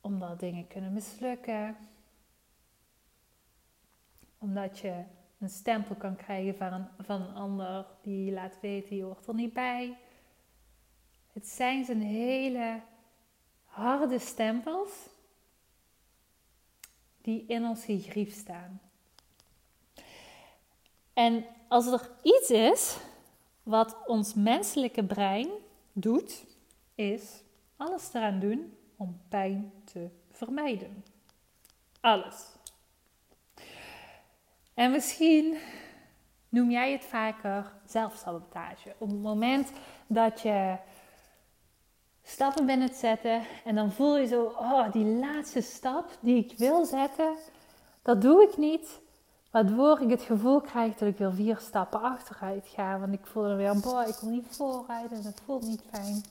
omdat 0.00 0.40
dingen 0.40 0.66
kunnen 0.66 0.92
mislukken, 0.92 1.76
omdat 4.38 4.78
je 4.78 5.04
een 5.38 5.50
stempel 5.50 5.94
kan 5.94 6.16
krijgen 6.16 6.56
van 6.56 6.72
een, 6.72 6.86
van 6.98 7.20
een 7.20 7.34
ander 7.34 7.86
die 8.02 8.32
laat 8.32 8.60
weten 8.60 8.96
je 8.96 9.02
hoort 9.02 9.26
er 9.26 9.34
niet 9.34 9.52
bij. 9.52 9.98
Het 11.32 11.48
zijn 11.48 11.84
zijn 11.84 12.02
hele 12.02 12.80
harde 13.64 14.18
stempels 14.18 14.90
die 17.20 17.44
in 17.46 17.64
ons 17.64 17.84
grief 17.84 18.34
staan. 18.34 18.80
En 21.12 21.44
als 21.68 21.86
er 21.86 22.10
iets 22.22 22.50
is 22.50 22.98
wat 23.62 23.96
ons 24.06 24.34
menselijke 24.34 25.04
brein 25.04 25.48
doet, 25.92 26.44
is 26.94 27.42
alles 27.76 28.14
eraan 28.14 28.40
doen 28.40 28.76
om 28.96 29.20
pijn 29.28 29.72
te 29.84 30.08
vermijden. 30.30 31.04
Alles. 32.00 32.58
En 34.74 34.90
misschien 34.90 35.58
noem 36.48 36.70
jij 36.70 36.92
het 36.92 37.04
vaker 37.04 37.72
zelfsabotage. 37.86 38.94
Op 38.98 39.08
het 39.08 39.22
moment 39.22 39.72
dat 40.06 40.40
je 40.40 40.76
stappen 42.22 42.66
bent 42.66 42.94
zetten 42.94 43.42
en 43.64 43.74
dan 43.74 43.92
voel 43.92 44.18
je 44.18 44.26
zo, 44.26 44.44
oh, 44.44 44.92
die 44.92 45.04
laatste 45.04 45.60
stap 45.60 46.18
die 46.20 46.44
ik 46.44 46.58
wil 46.58 46.84
zetten, 46.84 47.36
dat 48.02 48.22
doe 48.22 48.42
ik 48.42 48.56
niet. 48.56 49.00
Waardoor 49.50 50.00
ik 50.00 50.10
het 50.10 50.22
gevoel 50.22 50.60
krijg 50.60 50.94
dat 50.96 51.08
ik 51.08 51.18
weer 51.18 51.34
vier 51.34 51.58
stappen 51.58 52.00
achteruit 52.00 52.66
ga. 52.68 52.98
Want 52.98 53.12
ik 53.12 53.26
voel 53.26 53.44
er 53.44 53.56
weer, 53.56 53.80
boah, 53.80 54.08
ik 54.08 54.14
wil 54.14 54.30
niet 54.30 54.46
vooruit 54.50 55.12
en 55.12 55.22
dat 55.22 55.40
voelt 55.44 55.62
niet 55.62 55.82
fijn. 55.90 56.24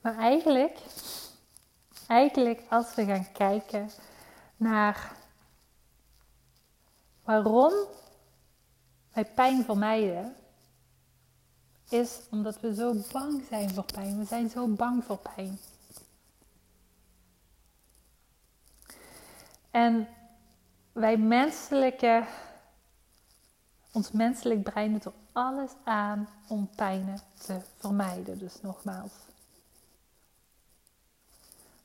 Maar 0.00 0.16
eigenlijk, 0.16 0.78
eigenlijk 2.06 2.62
als 2.68 2.94
we 2.94 3.04
gaan 3.04 3.32
kijken 3.32 3.90
naar 4.56 5.16
waarom 7.24 7.72
wij 9.12 9.24
pijn 9.24 9.64
vermijden, 9.64 10.36
is 11.88 12.20
omdat 12.30 12.60
we 12.60 12.74
zo 12.74 12.94
bang 13.12 13.42
zijn 13.48 13.70
voor 13.70 13.84
pijn. 13.84 14.18
We 14.18 14.24
zijn 14.24 14.50
zo 14.50 14.66
bang 14.66 15.04
voor 15.04 15.18
pijn. 15.34 15.58
En 19.78 20.08
wij 20.92 21.16
menselijke, 21.16 22.24
ons 23.92 24.10
menselijk 24.10 24.62
brein 24.62 24.92
doet 24.92 25.04
er 25.04 25.12
alles 25.32 25.70
aan 25.84 26.28
om 26.48 26.70
pijnen 26.76 27.20
te 27.46 27.60
vermijden. 27.76 28.38
Dus 28.38 28.60
nogmaals. 28.60 29.12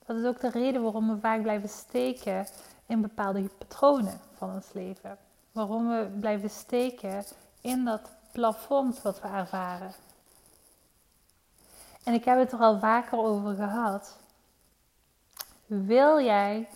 Dat 0.05 0.17
is 0.17 0.25
ook 0.25 0.39
de 0.39 0.49
reden 0.49 0.81
waarom 0.81 1.09
we 1.09 1.19
vaak 1.19 1.41
blijven 1.41 1.69
steken 1.69 2.47
in 2.85 3.01
bepaalde 3.01 3.49
patronen 3.57 4.19
van 4.37 4.53
ons 4.53 4.73
leven. 4.73 5.17
Waarom 5.51 5.87
we 5.89 6.17
blijven 6.19 6.49
steken 6.49 7.23
in 7.61 7.85
dat 7.85 8.09
plafond 8.31 9.01
wat 9.01 9.21
we 9.21 9.27
ervaren. 9.27 9.93
En 12.03 12.13
ik 12.13 12.25
heb 12.25 12.37
het 12.37 12.51
er 12.51 12.59
al 12.59 12.79
vaker 12.79 13.17
over 13.17 13.55
gehad. 13.55 14.17
Wil 15.65 16.21
jij 16.21 16.67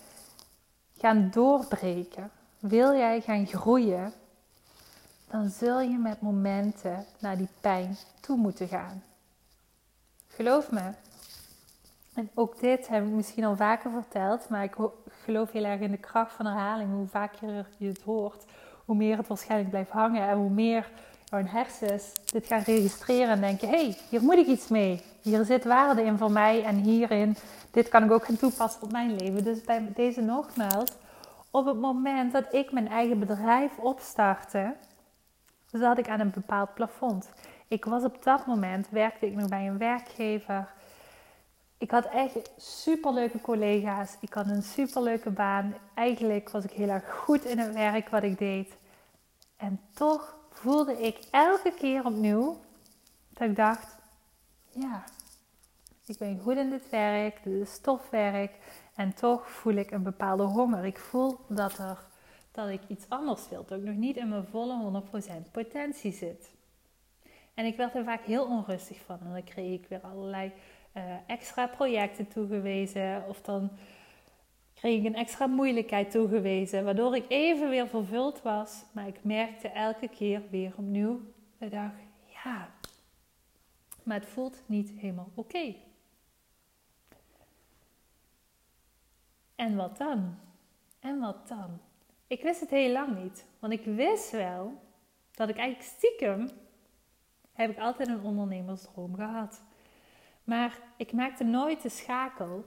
gaan 0.98 1.30
doorbreken, 1.30 2.30
wil 2.58 2.92
jij 2.92 3.20
gaan 3.20 3.46
groeien, 3.46 4.12
dan 5.30 5.48
zul 5.48 5.80
je 5.80 5.98
met 5.98 6.20
momenten 6.20 7.04
naar 7.18 7.36
die 7.36 7.48
pijn 7.60 7.96
toe 8.20 8.36
moeten 8.36 8.68
gaan. 8.68 9.02
Geloof 10.28 10.70
me. 10.70 10.92
En 12.14 12.30
ook 12.34 12.60
dit 12.60 12.88
heb 12.88 13.04
ik 13.04 13.10
misschien 13.10 13.44
al 13.44 13.56
vaker 13.56 13.90
verteld, 13.90 14.48
maar 14.48 14.64
ik 14.64 14.76
geloof 15.24 15.52
heel 15.52 15.64
erg 15.64 15.80
in 15.80 15.90
de 15.90 15.96
kracht 15.96 16.32
van 16.32 16.46
herhaling. 16.46 16.90
Hoe 16.90 17.06
vaker 17.06 17.66
je 17.76 17.88
het 17.88 18.02
hoort, 18.02 18.44
hoe 18.84 18.96
meer 18.96 19.16
het 19.16 19.26
waarschijnlijk 19.26 19.70
blijft 19.70 19.90
hangen 19.90 20.28
en 20.28 20.36
hoe 20.36 20.50
meer 20.50 20.90
jouw 21.30 21.44
hersens 21.44 22.12
dit 22.24 22.46
gaan 22.46 22.62
registreren 22.62 23.28
en 23.28 23.40
denken: 23.40 23.68
hé, 23.68 23.84
hey, 23.84 23.96
hier 24.08 24.22
moet 24.22 24.36
ik 24.36 24.46
iets 24.46 24.68
mee. 24.68 25.02
Hier 25.22 25.44
zit 25.44 25.64
waarde 25.64 26.02
in 26.02 26.18
voor 26.18 26.32
mij 26.32 26.64
en 26.64 26.76
hierin, 26.76 27.36
dit 27.70 27.88
kan 27.88 28.04
ik 28.04 28.10
ook 28.10 28.24
gaan 28.24 28.36
toepassen 28.36 28.82
op 28.82 28.92
mijn 28.92 29.16
leven. 29.16 29.44
Dus 29.44 29.62
bij 29.62 29.92
deze 29.94 30.20
nogmaals, 30.20 30.90
op 31.50 31.66
het 31.66 31.80
moment 31.80 32.32
dat 32.32 32.54
ik 32.54 32.72
mijn 32.72 32.88
eigen 32.88 33.18
bedrijf 33.18 33.78
opstartte, 33.78 34.74
zat 35.72 35.98
ik 35.98 36.08
aan 36.08 36.20
een 36.20 36.30
bepaald 36.30 36.74
plafond. 36.74 37.28
Ik 37.68 37.84
was 37.84 38.04
op 38.04 38.22
dat 38.22 38.46
moment, 38.46 38.88
werkte 38.90 39.26
ik 39.26 39.34
nog 39.34 39.48
bij 39.48 39.66
een 39.66 39.78
werkgever. 39.78 40.68
Ik 41.78 41.90
had 41.90 42.04
echt 42.04 42.50
superleuke 42.56 43.40
collega's. 43.40 44.16
Ik 44.20 44.32
had 44.32 44.46
een 44.46 44.62
superleuke 44.62 45.30
baan. 45.30 45.74
Eigenlijk 45.94 46.50
was 46.50 46.64
ik 46.64 46.70
heel 46.70 46.88
erg 46.88 47.10
goed 47.10 47.44
in 47.44 47.58
het 47.58 47.74
werk 47.74 48.08
wat 48.08 48.22
ik 48.22 48.38
deed. 48.38 48.76
En 49.56 49.80
toch 49.94 50.37
voelde 50.58 51.02
ik 51.02 51.18
elke 51.30 51.72
keer 51.72 52.04
opnieuw 52.04 52.60
dat 53.28 53.48
ik 53.48 53.56
dacht: 53.56 53.96
ja, 54.70 55.04
ik 56.06 56.18
ben 56.18 56.38
goed 56.38 56.56
in 56.56 56.70
dit 56.70 56.90
werk, 56.90 57.42
dit 57.42 57.60
is 57.60 57.72
stofwerk. 57.72 58.52
En 58.94 59.14
toch 59.14 59.50
voel 59.50 59.74
ik 59.74 59.90
een 59.90 60.02
bepaalde 60.02 60.42
honger. 60.42 60.84
Ik 60.84 60.98
voel 60.98 61.38
dat, 61.48 61.78
er, 61.78 61.98
dat 62.52 62.68
ik 62.68 62.80
iets 62.88 63.04
anders 63.08 63.48
wil. 63.48 63.64
Dat 63.64 63.78
ik 63.78 63.84
nog 63.84 63.96
niet 63.96 64.16
in 64.16 64.28
mijn 64.28 64.46
volle 64.46 65.02
100% 65.46 65.50
potentie 65.50 66.12
zit. 66.12 66.50
En 67.54 67.64
ik 67.64 67.76
werd 67.76 67.94
er 67.94 68.04
vaak 68.04 68.24
heel 68.24 68.44
onrustig 68.44 68.98
van. 69.06 69.18
En 69.20 69.32
dan 69.32 69.44
kreeg 69.44 69.80
ik 69.80 69.88
weer 69.88 70.00
allerlei 70.00 70.52
uh, 70.96 71.02
extra 71.26 71.66
projecten 71.66 72.28
toegewezen. 72.28 73.24
Of 73.28 73.40
dan 73.40 73.70
kreeg 74.78 74.98
ik 74.98 75.04
een 75.04 75.14
extra 75.14 75.46
moeilijkheid 75.46 76.10
toegewezen. 76.10 76.84
Waardoor 76.84 77.16
ik 77.16 77.24
even 77.28 77.68
weer 77.68 77.88
vervuld 77.88 78.42
was. 78.42 78.84
Maar 78.92 79.06
ik 79.06 79.24
merkte 79.24 79.68
elke 79.68 80.08
keer 80.08 80.42
weer 80.50 80.72
opnieuw. 80.76 81.20
De 81.58 81.68
dag, 81.68 81.90
ja, 82.44 82.70
maar 84.02 84.20
het 84.20 84.28
voelt 84.28 84.62
niet 84.66 84.90
helemaal 84.90 85.30
oké. 85.34 85.74
En 89.54 89.76
wat 89.76 89.96
dan? 89.96 90.38
En 91.00 91.18
wat 91.18 91.48
dan? 91.48 91.78
Ik 92.26 92.42
wist 92.42 92.60
het 92.60 92.70
heel 92.70 92.92
lang 92.92 93.22
niet, 93.22 93.44
want 93.58 93.72
ik 93.72 93.84
wist 93.84 94.30
wel 94.30 94.72
dat 95.30 95.48
ik 95.48 95.56
eigenlijk 95.56 95.88
stiekem 95.96 96.50
heb 97.52 97.70
ik 97.70 97.78
altijd 97.78 98.08
een 98.08 98.22
ondernemersdroom 98.22 99.14
gehad. 99.14 99.62
Maar 100.44 100.78
ik 100.96 101.12
maakte 101.12 101.44
nooit 101.44 101.82
de 101.82 101.88
schakel, 101.88 102.64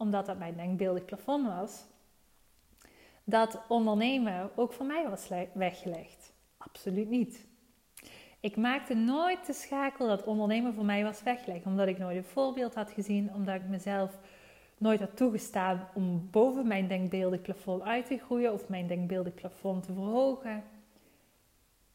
omdat 0.00 0.26
dat 0.26 0.38
mijn 0.38 0.56
denkbeeldig 0.56 1.04
plafond 1.04 1.46
was, 1.46 1.84
dat 3.24 3.60
ondernemen 3.68 4.50
ook 4.56 4.72
voor 4.72 4.86
mij 4.86 5.08
was 5.08 5.28
weggelegd. 5.52 6.32
Absoluut 6.56 7.08
niet. 7.08 7.46
Ik 8.40 8.56
maakte 8.56 8.94
nooit 8.94 9.46
de 9.46 9.52
schakel 9.52 10.06
dat 10.06 10.24
ondernemen 10.24 10.74
voor 10.74 10.84
mij 10.84 11.02
was 11.02 11.22
weggelegd, 11.22 11.66
omdat 11.66 11.88
ik 11.88 11.98
nooit 11.98 12.16
een 12.16 12.24
voorbeeld 12.24 12.74
had 12.74 12.90
gezien, 12.90 13.34
omdat 13.34 13.54
ik 13.54 13.68
mezelf 13.68 14.18
nooit 14.78 15.00
had 15.00 15.16
toegestaan 15.16 15.88
om 15.94 16.28
boven 16.30 16.66
mijn 16.66 16.88
denkbeeldig 16.88 17.42
plafond 17.42 17.82
uit 17.82 18.06
te 18.06 18.18
groeien 18.18 18.52
of 18.52 18.68
mijn 18.68 18.86
denkbeeldig 18.86 19.34
plafond 19.34 19.82
te 19.82 19.92
verhogen. 19.92 20.64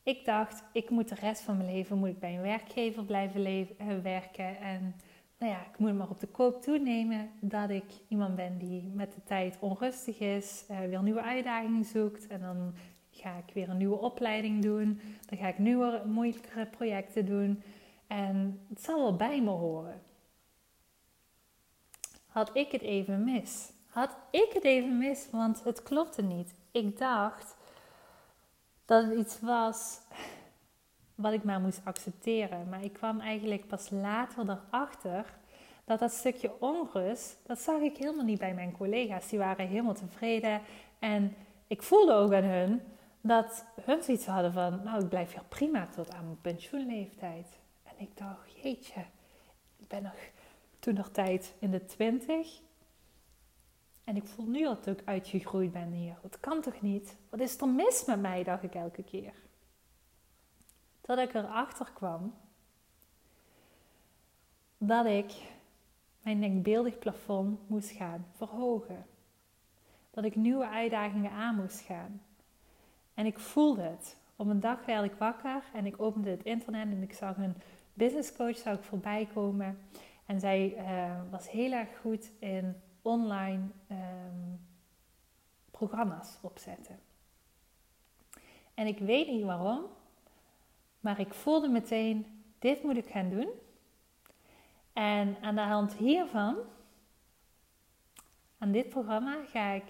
Ik 0.04 0.26
dacht, 0.26 0.64
ik 0.72 0.90
moet 0.90 1.10
de 1.10 1.16
rest 1.16 1.42
van 1.42 1.58
mijn 1.58 1.72
leven 1.72 1.98
moet 1.98 2.10
ik 2.10 2.20
bij 2.20 2.36
een 2.36 2.42
werkgever 2.42 3.04
blijven 3.04 3.42
leven, 3.42 3.80
eh, 3.80 3.98
werken. 4.04 4.60
En 4.60 4.96
nou 5.38 5.52
ja, 5.52 5.60
ik 5.60 5.78
moet 5.78 5.96
maar 5.96 6.10
op 6.10 6.20
de 6.20 6.28
koop 6.28 6.62
toenemen 6.62 7.30
dat 7.42 7.70
ik 7.70 7.86
iemand 8.08 8.36
ben 8.36 8.58
die 8.58 8.92
met 8.94 9.14
de 9.14 9.24
tijd 9.24 9.58
onrustig 9.60 10.20
is, 10.20 10.66
uh, 10.72 10.80
weer 10.80 11.04
nieuwe 11.04 11.22
uitdagingen 11.22 11.86
zoekt. 11.86 12.28
En 12.28 12.42
dan 12.42 12.74
ga 13.12 13.38
ik 13.48 13.54
weer 13.54 13.70
een 13.70 13.78
nieuwe 13.78 14.00
opleiding 14.00 14.62
doen. 14.62 15.02
Dan 15.26 15.38
ga 15.38 15.48
ik 15.48 15.58
nieuwe, 15.58 16.02
moeilijkere 16.06 16.66
projecten 16.66 17.26
doen. 17.26 17.64
En 18.08 18.66
het 18.70 18.82
zal 18.82 19.02
wel 19.02 19.16
bij 19.16 19.42
me 19.42 19.50
horen 19.50 20.02
had 22.36 22.50
ik 22.54 22.72
het 22.72 22.82
even 22.82 23.24
mis. 23.24 23.72
Had 23.88 24.18
ik 24.32 24.50
het 24.54 24.64
even 24.64 24.98
mis, 24.98 25.28
want 25.32 25.64
het 25.64 25.84
klopte 25.84 26.22
niet. 26.22 26.54
Ik 26.72 26.98
dacht 26.98 27.56
dat 28.86 29.06
het 29.06 29.18
iets 29.18 29.40
was 29.40 30.00
wat 31.16 31.34
ik 31.34 31.44
maar 31.44 31.60
moest 31.60 31.82
accepteren. 31.84 32.70
Maar 32.70 32.84
ik 32.84 32.94
kwam 32.94 33.20
eigenlijk 33.20 33.68
pas 33.68 33.90
later 33.90 34.50
erachter 34.50 35.26
dat 35.86 36.00
dat 36.00 36.12
stukje 36.12 36.52
onrust, 36.60 37.38
dat 37.46 37.60
zag 37.60 37.80
ik 37.80 37.98
helemaal 37.98 38.26
niet 38.26 38.40
bij 38.40 38.54
mijn 38.54 38.72
collega's. 38.72 39.30
Die 39.30 39.40
waren 39.40 39.68
helemaal 39.68 39.94
tevreden. 39.94 40.62
En 41.00 41.36
ik 41.68 41.84
voelde 41.84 42.14
ook 42.14 42.34
aan 42.34 42.44
hun 42.44 42.82
dat 43.22 43.66
hun 43.82 44.04
zoiets 44.04 44.26
hadden 44.26 44.54
van, 44.54 44.82
nou 44.84 45.04
ik 45.04 45.10
blijf 45.10 45.32
hier 45.32 45.44
prima 45.48 45.88
tot 45.88 46.14
aan 46.14 46.26
mijn 46.26 46.42
pensioenleeftijd. 46.42 47.48
En 47.84 47.94
ik 47.98 48.18
dacht, 48.18 48.62
jeetje, 48.62 49.06
ben 49.88 50.04
nog 50.04 50.16
toen 50.80 50.94
nog 50.94 51.10
tijd 51.10 51.54
in 51.60 51.72
de 51.72 51.86
twintig. 51.86 52.60
En 54.04 54.16
ik 54.16 54.28
voel 54.28 54.46
nu 54.46 54.64
dat 54.64 54.88
ik 54.88 55.02
uitgegroeid 55.06 55.72
ben 55.72 55.92
hier. 55.92 56.18
Dat 56.22 56.40
kan 56.40 56.62
toch 56.62 56.82
niet? 56.82 57.16
Wat 57.30 57.40
is 57.40 57.62
er 57.62 57.70
mis 57.70 58.06
met 58.06 58.22
mij, 58.22 58.44
dacht 58.44 58.64
ik 58.64 58.76
elke 58.76 59.04
keer. 59.04 59.34
Dat 61.06 61.18
ik 61.18 61.34
erachter 61.34 61.92
kwam 61.94 62.34
dat 64.78 65.06
ik 65.06 65.32
mijn 66.22 66.40
denkbeeldig 66.42 67.00
plafond 67.00 67.70
moest 67.70 67.90
gaan 67.90 68.26
verhogen. 68.36 69.06
Dat 70.12 70.24
ik 70.24 70.36
nieuwe 70.36 70.68
uitdagingen 70.68 71.32
aan 71.32 71.56
moest 71.56 71.80
gaan. 71.80 72.22
En 73.14 73.26
ik 73.26 73.40
voelde 73.40 73.82
het. 73.82 74.18
Op 74.36 74.48
een 74.48 74.60
dag 74.60 74.86
werd 74.86 75.04
ik 75.04 75.14
wakker 75.14 75.64
en 75.74 75.86
ik 75.86 76.02
opende 76.02 76.30
het 76.30 76.44
internet 76.44 76.88
en 76.88 77.02
ik 77.02 77.14
zag 77.14 77.38
een 77.38 77.56
business 77.94 78.36
coach 78.36 78.58
zou 78.58 78.76
ik 78.76 78.84
voorbij 78.84 79.28
komen. 79.34 79.80
En 80.26 80.40
zij 80.40 80.76
uh, 80.78 81.32
was 81.32 81.52
heel 81.52 81.72
erg 81.72 81.90
goed 82.02 82.32
in 82.40 82.82
online 83.02 83.64
um, 83.92 84.60
programma's 85.72 86.38
opzetten. 86.42 87.00
En 88.74 88.88
ik 88.88 89.00
weet 89.00 89.28
niet 89.28 89.44
waarom, 89.44 89.86
maar 91.06 91.20
ik 91.20 91.34
voelde 91.34 91.68
meteen, 91.68 92.26
dit 92.60 92.84
moet 92.84 92.98
ik 92.98 93.08
gaan 93.08 93.30
doen. 93.30 93.50
En 94.94 95.38
aan 95.42 95.56
de 95.56 95.62
hand 95.62 95.94
hiervan, 95.94 96.56
aan 98.58 98.72
dit 98.72 98.90
programma, 98.90 99.44
ga 99.44 99.72
ik 99.72 99.84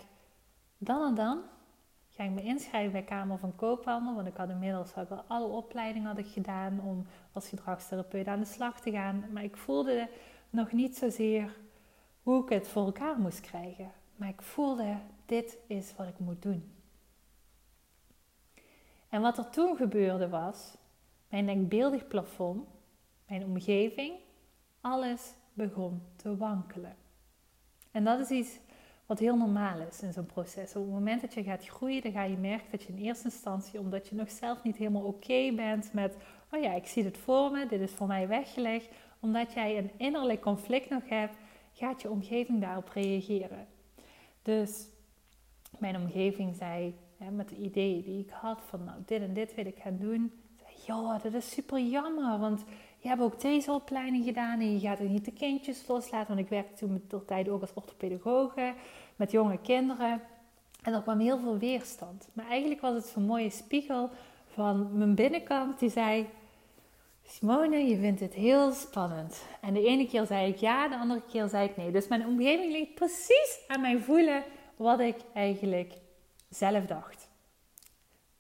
dan 0.78 1.08
en 1.08 1.16
dan 1.16 1.42
ga 2.10 2.24
ik 2.24 2.32
me 2.32 2.42
inschrijven 2.42 2.92
bij 2.92 3.04
Kamer 3.04 3.38
van 3.38 3.56
Koophandel. 3.56 4.16
Want 4.16 4.28
ik 4.28 4.36
had 4.36 4.50
inmiddels 4.50 4.96
al 4.96 5.24
alle 5.28 5.48
opleidingen 5.48 6.08
had 6.08 6.18
ik 6.18 6.28
gedaan 6.28 6.80
om 6.80 7.06
als 7.32 7.50
gedragstherapeut 7.50 8.28
aan 8.28 8.40
de 8.40 8.46
slag 8.46 8.82
te 8.82 8.92
gaan. 8.92 9.26
Maar 9.32 9.44
ik 9.44 9.58
voelde 9.58 10.10
nog 10.50 10.72
niet 10.72 10.98
zozeer 10.98 11.58
hoe 12.24 12.44
ik 12.44 12.50
het 12.50 12.68
voor 12.68 12.86
elkaar 12.86 13.20
moest 13.20 13.42
krijgen. 13.42 13.92
Maar 14.16 14.30
ik 14.30 14.42
voelde, 14.42 14.98
dit 15.26 15.58
is 15.68 15.96
wat 15.96 16.08
ik 16.08 16.20
moet 16.20 16.42
doen. 16.42 16.74
En 19.10 19.22
wat 19.22 19.38
er 19.38 19.50
toen 19.50 19.76
gebeurde 19.76 20.30
was, 20.30 20.78
mijn 21.36 21.58
denkbeeldig 21.58 22.08
plafond, 22.08 22.68
mijn 23.28 23.44
omgeving, 23.44 24.14
alles 24.82 25.34
begon 25.54 26.02
te 26.16 26.38
wankelen. 26.38 26.96
En 27.92 28.04
dat 28.04 28.20
is 28.20 28.30
iets 28.30 28.60
wat 29.06 29.20
heel 29.20 29.38
normaal 29.38 29.80
is 29.80 30.02
in 30.02 30.14
zo'n 30.14 30.26
proces. 30.26 30.76
Op 30.76 30.84
het 30.84 30.94
moment 30.94 31.22
dat 31.22 31.34
je 31.34 31.44
gaat 31.44 31.66
groeien, 31.66 32.02
dan 32.02 32.12
ga 32.12 32.24
je 32.24 32.38
merken 32.38 32.72
dat 32.72 32.84
je 32.84 32.94
in 32.94 33.04
eerste 33.04 33.26
instantie, 33.26 33.80
omdat 33.80 34.08
je 34.08 34.16
nog 34.16 34.32
zelf 34.32 34.64
niet 34.64 34.76
helemaal 34.76 35.04
oké 35.04 35.52
bent 35.56 35.94
met, 35.94 36.18
oh 36.52 36.62
ja, 36.62 36.74
ik 36.74 36.88
zie 36.88 37.04
het 37.04 37.18
voor 37.18 37.52
me, 37.52 37.68
dit 37.68 37.82
is 37.82 37.92
voor 37.92 38.08
mij 38.08 38.28
weggelegd, 38.28 38.90
omdat 39.20 39.54
jij 39.54 39.78
een 39.78 39.92
innerlijk 39.98 40.42
conflict 40.42 40.90
nog 40.90 41.10
hebt, 41.10 41.36
gaat 41.74 42.02
je 42.02 42.10
omgeving 42.10 42.62
daarop 42.62 42.90
reageren. 42.90 43.68
Dus 44.42 44.88
mijn 45.78 45.96
omgeving 45.96 46.56
zei, 46.56 46.96
hè, 47.18 47.32
met 47.32 47.50
de 47.50 47.56
ideeën 47.56 48.04
die 48.04 48.20
ik 48.20 48.30
had 48.30 48.62
van, 48.62 48.84
nou, 48.84 49.02
dit 49.06 49.22
en 49.22 49.34
dit 49.34 49.56
wil 49.56 49.66
ik 49.66 49.80
gaan 49.80 49.98
doen, 49.98 50.32
ja, 50.86 51.20
dat 51.24 51.34
is 51.34 51.52
super 51.52 51.80
jammer, 51.80 52.40
want 52.40 52.64
je 53.06 53.12
hebt 53.12 53.22
ook 53.22 53.42
deze 53.42 53.72
opleiding 53.72 54.26
gedaan 54.26 54.60
en 54.60 54.74
je 54.74 54.80
gaat 54.80 55.00
er 55.00 55.10
niet 55.10 55.26
de 55.26 55.32
kindjes 55.32 55.88
loslaten. 55.88 56.28
Want 56.28 56.40
ik 56.40 56.50
werkte 56.50 56.76
toen 56.76 57.02
de 57.08 57.26
tijd 57.26 57.50
ook 57.50 57.62
als 57.62 57.74
orthopedagoge 57.74 58.74
met 59.16 59.32
jonge 59.32 59.58
kinderen. 59.58 60.22
En 60.82 60.94
er 60.94 61.02
kwam 61.02 61.20
heel 61.20 61.40
veel 61.40 61.58
weerstand. 61.58 62.28
Maar 62.34 62.48
eigenlijk 62.48 62.82
was 62.82 62.94
het 62.94 63.06
zo'n 63.06 63.26
mooie 63.26 63.50
spiegel 63.50 64.10
van 64.54 64.98
mijn 64.98 65.16
binnenkant 65.16 65.80
die 65.80 65.90
zei... 65.90 66.30
Simone, 67.28 67.78
je 67.78 67.98
vindt 67.98 68.20
het 68.20 68.34
heel 68.34 68.72
spannend. 68.72 69.44
En 69.62 69.74
de 69.74 69.86
ene 69.86 70.08
keer 70.08 70.26
zei 70.26 70.52
ik 70.52 70.58
ja, 70.58 70.88
de 70.88 70.98
andere 70.98 71.22
keer 71.30 71.48
zei 71.48 71.68
ik 71.68 71.78
nee. 71.78 71.92
Dus 71.92 72.08
mijn 72.08 72.26
omgeving 72.26 72.72
liet 72.72 72.96
precies 72.96 73.60
aan 73.68 73.82
mij 73.82 73.98
voelen 73.98 74.44
wat 74.76 75.00
ik 75.00 75.16
eigenlijk 75.34 75.94
zelf 76.50 76.86
dacht. 76.86 77.25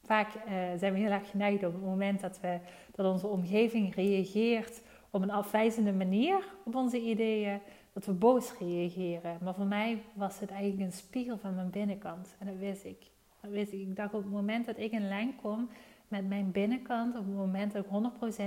Vaak 0.06 0.36
uh, 0.36 0.42
zijn 0.78 0.94
we 0.94 1.00
heel 1.00 1.12
erg 1.12 1.30
geneigd 1.30 1.64
op 1.64 1.74
het 1.74 1.82
moment 1.82 2.22
dat, 2.22 2.40
we, 2.40 2.60
dat 2.92 3.14
onze 3.14 3.28
omgeving 3.28 3.96
reageert 3.96 4.82
op 5.10 5.22
een 5.22 5.32
afwijzende 5.32 5.94
manier 5.94 6.46
op 6.66 6.76
onze 6.76 7.02
ideeën, 7.02 7.60
dat 7.94 8.06
we 8.06 8.12
boos 8.12 8.54
reageren. 8.60 9.38
Maar 9.42 9.56
voor 9.56 9.66
mij 9.66 10.02
was 10.14 10.40
het 10.40 10.50
eigenlijk 10.52 10.82
een 10.82 10.98
spiegel 10.98 11.38
van 11.38 11.56
mijn 11.56 11.70
binnenkant. 11.70 12.36
En 12.40 12.46
dat 12.46 12.58
wist 12.58 12.86
ik. 12.86 13.12
Dat 13.42 13.52
wist 13.52 13.72
ik. 13.72 13.80
Ik 13.80 13.96
dacht 13.96 14.14
op 14.14 14.24
het 14.24 14.32
moment 14.32 14.66
dat 14.66 14.78
ik 14.78 14.92
in 14.92 15.08
lijn 15.08 15.36
kom 15.42 15.70
met 16.08 16.28
mijn 16.28 16.52
binnenkant, 16.52 17.18
op 17.18 17.26
het 17.26 17.36
moment 17.36 17.74
dat 17.74 17.86
ik 17.86 17.92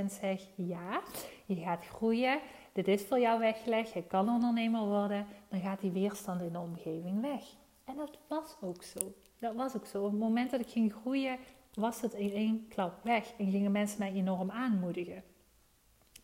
100% 0.04 0.12
zeg 0.20 0.42
ja, 0.54 1.00
je 1.46 1.54
gaat 1.54 1.86
groeien, 1.86 2.38
dit 2.72 2.88
is 2.88 3.02
voor 3.02 3.20
jou 3.20 3.38
weggelegd, 3.38 3.92
je 3.92 4.02
kan 4.02 4.28
ondernemer 4.28 4.84
worden, 4.84 5.26
dan 5.48 5.60
gaat 5.60 5.80
die 5.80 5.90
weerstand 5.90 6.40
in 6.40 6.52
de 6.52 6.58
omgeving 6.58 7.20
weg. 7.20 7.42
En 7.84 7.96
dat 7.96 8.18
was 8.28 8.56
ook 8.60 8.82
zo. 8.82 9.14
Dat 9.38 9.54
was 9.54 9.76
ook 9.76 9.86
zo. 9.86 10.04
Op 10.04 10.10
het 10.10 10.20
moment 10.20 10.50
dat 10.50 10.60
ik 10.60 10.68
ging 10.68 10.92
groeien, 10.92 11.38
was 11.74 12.00
het 12.00 12.14
in 12.14 12.32
één 12.32 12.68
klap 12.68 13.04
weg 13.04 13.32
en 13.38 13.50
gingen 13.50 13.72
mensen 13.72 13.98
mij 13.98 14.12
enorm 14.12 14.50
aanmoedigen. 14.50 15.22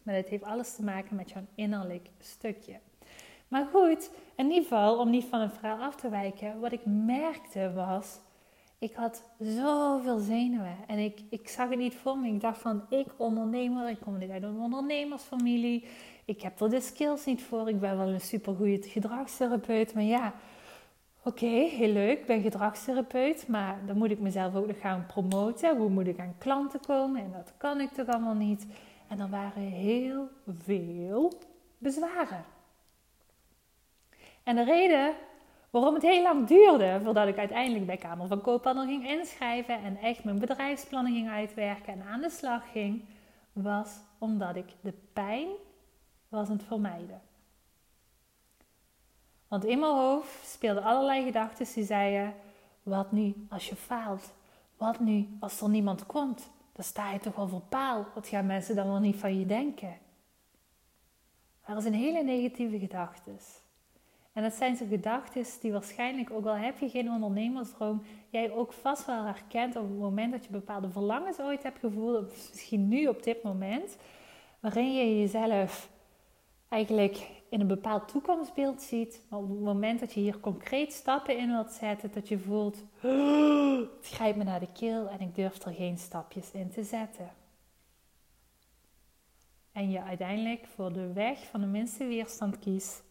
Maar 0.02 0.14
het 0.14 0.28
heeft 0.28 0.44
alles 0.44 0.74
te 0.74 0.82
maken 0.82 1.16
met 1.16 1.30
jouw 1.30 1.42
innerlijk 1.54 2.10
stukje. 2.18 2.80
Maar 3.48 3.66
goed, 3.72 4.10
in 4.36 4.44
ieder 4.44 4.62
geval, 4.62 4.98
om 4.98 5.10
niet 5.10 5.24
van 5.24 5.40
het 5.40 5.52
verhaal 5.52 5.78
af 5.78 5.96
te 5.96 6.08
wijken, 6.08 6.60
wat 6.60 6.72
ik 6.72 6.86
merkte 6.86 7.72
was, 7.72 8.18
ik 8.78 8.94
had 8.94 9.30
zoveel 9.38 10.18
zenuwen. 10.18 10.76
En 10.86 10.98
ik, 10.98 11.20
ik 11.30 11.48
zag 11.48 11.68
het 11.68 11.78
niet 11.78 11.94
voor 11.94 12.18
me. 12.18 12.28
Ik 12.28 12.40
dacht 12.40 12.60
van, 12.60 12.82
ik 12.88 13.06
ondernemer, 13.16 13.88
ik 13.88 14.00
kom 14.00 14.18
niet 14.18 14.30
uit 14.30 14.42
een 14.42 14.58
ondernemersfamilie. 14.58 15.84
Ik 16.24 16.42
heb 16.42 16.60
er 16.60 16.70
de 16.70 16.80
skills 16.80 17.24
niet 17.24 17.42
voor. 17.42 17.68
Ik 17.68 17.80
ben 17.80 17.96
wel 17.96 18.08
een 18.08 18.20
supergoeie 18.20 18.82
gedragstherapeut. 18.82 19.94
Maar 19.94 20.02
ja, 20.02 20.34
oké, 21.24 21.46
heel 21.46 21.92
leuk, 21.92 22.18
ik 22.18 22.26
ben 22.26 22.42
gedragstherapeut, 22.42 23.48
maar 23.48 23.78
dan 23.86 23.96
moet 23.96 24.10
ik 24.10 24.18
mezelf 24.18 24.54
ook 24.54 24.66
nog 24.66 24.80
gaan 24.80 25.06
promoten. 25.06 25.76
Hoe 25.76 25.88
moet 25.88 26.06
ik 26.06 26.18
aan 26.18 26.34
klanten 26.38 26.80
komen? 26.80 27.22
En 27.22 27.32
dat 27.32 27.52
kan 27.56 27.80
ik 27.80 27.90
toch 27.90 28.06
allemaal 28.06 28.34
niet. 28.34 28.66
En 29.08 29.20
er 29.20 29.28
waren 29.28 29.62
heel 29.62 30.28
veel 30.46 31.32
bezwaren. 31.78 32.44
En 34.42 34.56
de 34.56 34.64
reden 34.64 35.14
waarom 35.70 35.94
het 35.94 36.02
heel 36.02 36.22
lang 36.22 36.46
duurde 36.46 37.00
voordat 37.04 37.28
ik 37.28 37.38
uiteindelijk 37.38 37.86
bij 37.86 37.96
Kamer 37.96 38.26
van 38.26 38.40
Koophandel 38.40 38.84
ging 38.84 39.08
inschrijven 39.08 39.82
en 39.82 39.96
echt 39.96 40.24
mijn 40.24 40.38
bedrijfsplannen 40.38 41.12
ging 41.12 41.28
uitwerken 41.28 41.92
en 41.92 42.02
aan 42.02 42.20
de 42.20 42.30
slag 42.30 42.70
ging, 42.72 43.04
was 43.52 44.00
omdat 44.18 44.56
ik 44.56 44.66
de 44.80 44.94
pijn 45.12 45.48
was 46.28 46.48
aan 46.48 46.56
het 46.56 46.66
vermijden. 46.66 47.20
Want 49.54 49.66
in 49.66 49.78
mijn 49.78 49.92
hoofd 49.92 50.46
speelden 50.46 50.82
allerlei 50.82 51.24
gedachten 51.24 51.66
die 51.74 51.84
zeiden: 51.84 52.34
wat 52.82 53.12
nu 53.12 53.46
als 53.48 53.68
je 53.68 53.76
faalt? 53.76 54.32
Wat 54.76 55.00
nu 55.00 55.28
als 55.40 55.60
er 55.60 55.68
niemand 55.68 56.06
komt? 56.06 56.50
Dan 56.72 56.84
sta 56.84 57.12
je 57.12 57.18
toch 57.18 57.36
wel 57.36 57.48
voor 57.48 57.60
paal. 57.60 58.06
Wat 58.14 58.28
gaan 58.28 58.46
mensen 58.46 58.74
dan 58.74 58.86
wel 58.86 58.98
niet 58.98 59.16
van 59.16 59.38
je 59.38 59.46
denken? 59.46 59.96
Dat 61.66 61.82
zijn 61.82 61.94
hele 61.94 62.22
negatieve 62.22 62.78
gedachten. 62.78 63.38
En 64.32 64.42
dat 64.42 64.52
zijn 64.52 64.76
zo 64.76 64.84
gedachten 64.88 65.44
die 65.60 65.72
waarschijnlijk, 65.72 66.30
ook 66.30 66.46
al 66.46 66.56
heb 66.56 66.78
je 66.78 66.88
geen 66.88 67.10
ondernemersdroom, 67.10 68.02
jij 68.30 68.52
ook 68.52 68.72
vast 68.72 69.06
wel 69.06 69.24
herkent 69.24 69.76
op 69.76 69.88
het 69.88 69.98
moment 69.98 70.32
dat 70.32 70.44
je 70.44 70.50
bepaalde 70.50 70.90
verlangens 70.90 71.40
ooit 71.40 71.62
hebt 71.62 71.78
gevoeld, 71.78 72.26
of 72.26 72.48
misschien 72.50 72.88
nu 72.88 73.06
op 73.06 73.22
dit 73.22 73.42
moment, 73.42 73.96
waarin 74.60 74.94
je 74.94 75.18
jezelf 75.18 75.88
eigenlijk 76.68 77.30
in 77.54 77.60
een 77.60 77.66
bepaald 77.66 78.08
toekomstbeeld 78.08 78.82
ziet, 78.82 79.20
maar 79.28 79.38
op 79.38 79.48
het 79.48 79.60
moment 79.60 80.00
dat 80.00 80.12
je 80.12 80.20
hier 80.20 80.40
concreet 80.40 80.92
stappen 80.92 81.38
in 81.38 81.48
wilt 81.48 81.72
zetten, 81.72 82.12
dat 82.12 82.28
je 82.28 82.38
voelt, 82.38 82.84
het 84.00 84.06
grijpt 84.06 84.36
me 84.36 84.44
naar 84.44 84.60
de 84.60 84.72
keel 84.72 85.08
en 85.08 85.20
ik 85.20 85.34
durf 85.34 85.64
er 85.64 85.72
geen 85.72 85.98
stapjes 85.98 86.50
in 86.50 86.70
te 86.70 86.84
zetten. 86.84 87.32
En 89.72 89.90
je 89.90 90.02
uiteindelijk 90.02 90.66
voor 90.66 90.92
de 90.92 91.12
weg 91.12 91.44
van 91.44 91.60
de 91.60 91.66
minste 91.66 92.06
weerstand 92.06 92.58
kiest 92.58 93.02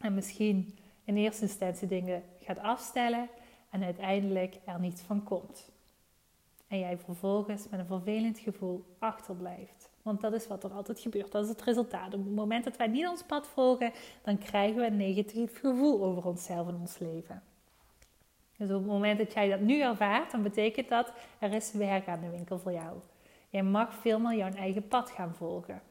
en 0.00 0.14
misschien 0.14 0.78
in 1.04 1.16
eerste 1.16 1.42
instantie 1.42 1.88
dingen 1.88 2.22
gaat 2.40 2.58
afstellen 2.58 3.28
en 3.70 3.84
uiteindelijk 3.84 4.56
er 4.64 4.80
niets 4.80 5.02
van 5.02 5.22
komt. 5.22 5.70
En 6.68 6.78
jij 6.78 6.98
vervolgens 6.98 7.68
met 7.68 7.80
een 7.80 7.86
vervelend 7.86 8.38
gevoel 8.38 8.96
achterblijft. 8.98 9.83
Want 10.04 10.20
dat 10.20 10.32
is 10.32 10.46
wat 10.46 10.64
er 10.64 10.70
altijd 10.70 11.00
gebeurt. 11.00 11.32
Dat 11.32 11.44
is 11.44 11.48
het 11.48 11.62
resultaat. 11.62 12.14
Op 12.14 12.24
het 12.24 12.34
moment 12.34 12.64
dat 12.64 12.76
wij 12.76 12.86
niet 12.86 13.06
ons 13.06 13.22
pad 13.22 13.46
volgen, 13.46 13.92
dan 14.22 14.38
krijgen 14.38 14.80
we 14.80 14.86
een 14.86 14.96
negatief 14.96 15.58
gevoel 15.60 16.04
over 16.04 16.24
onszelf 16.24 16.68
en 16.68 16.76
ons 16.80 16.98
leven. 16.98 17.42
Dus 18.56 18.70
op 18.70 18.76
het 18.76 18.86
moment 18.86 19.18
dat 19.18 19.32
jij 19.32 19.48
dat 19.48 19.60
nu 19.60 19.80
ervaart, 19.80 20.30
dan 20.30 20.42
betekent 20.42 20.88
dat 20.88 21.12
er 21.38 21.52
is 21.52 21.72
werk 21.72 22.08
aan 22.08 22.20
de 22.20 22.30
winkel 22.30 22.58
voor 22.58 22.72
jou. 22.72 22.98
Jij 23.48 23.62
mag 23.62 23.94
veel 23.94 24.18
meer 24.18 24.36
jouw 24.36 24.50
eigen 24.50 24.88
pad 24.88 25.10
gaan 25.10 25.34
volgen. 25.34 25.82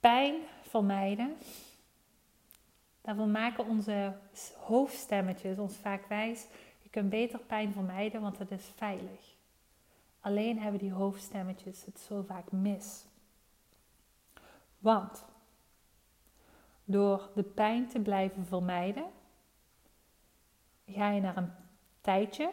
Pijn 0.00 0.34
vermijden. 0.62 1.36
Daarvoor 3.00 3.28
maken 3.28 3.66
onze 3.66 4.16
hoofdstemmetjes 4.56 5.58
ons 5.58 5.76
vaak 5.76 6.08
wijs 6.08 6.46
je 6.88 6.94
kunt 6.94 7.10
beter 7.10 7.38
pijn 7.38 7.72
vermijden, 7.72 8.20
want 8.20 8.38
het 8.38 8.50
is 8.50 8.64
veilig. 8.76 9.36
Alleen 10.20 10.58
hebben 10.58 10.80
die 10.80 10.92
hoofdstemmetjes 10.92 11.84
het 11.84 11.98
zo 11.98 12.22
vaak 12.22 12.52
mis. 12.52 13.04
Want 14.78 15.24
door 16.84 17.30
de 17.34 17.42
pijn 17.42 17.88
te 17.88 18.00
blijven 18.00 18.46
vermijden, 18.46 19.06
ga 20.86 21.10
je 21.10 21.20
naar 21.20 21.36
een 21.36 21.52
tijdje 22.00 22.52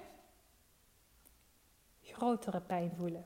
grotere 2.02 2.62
pijn 2.62 2.92
voelen. 2.96 3.26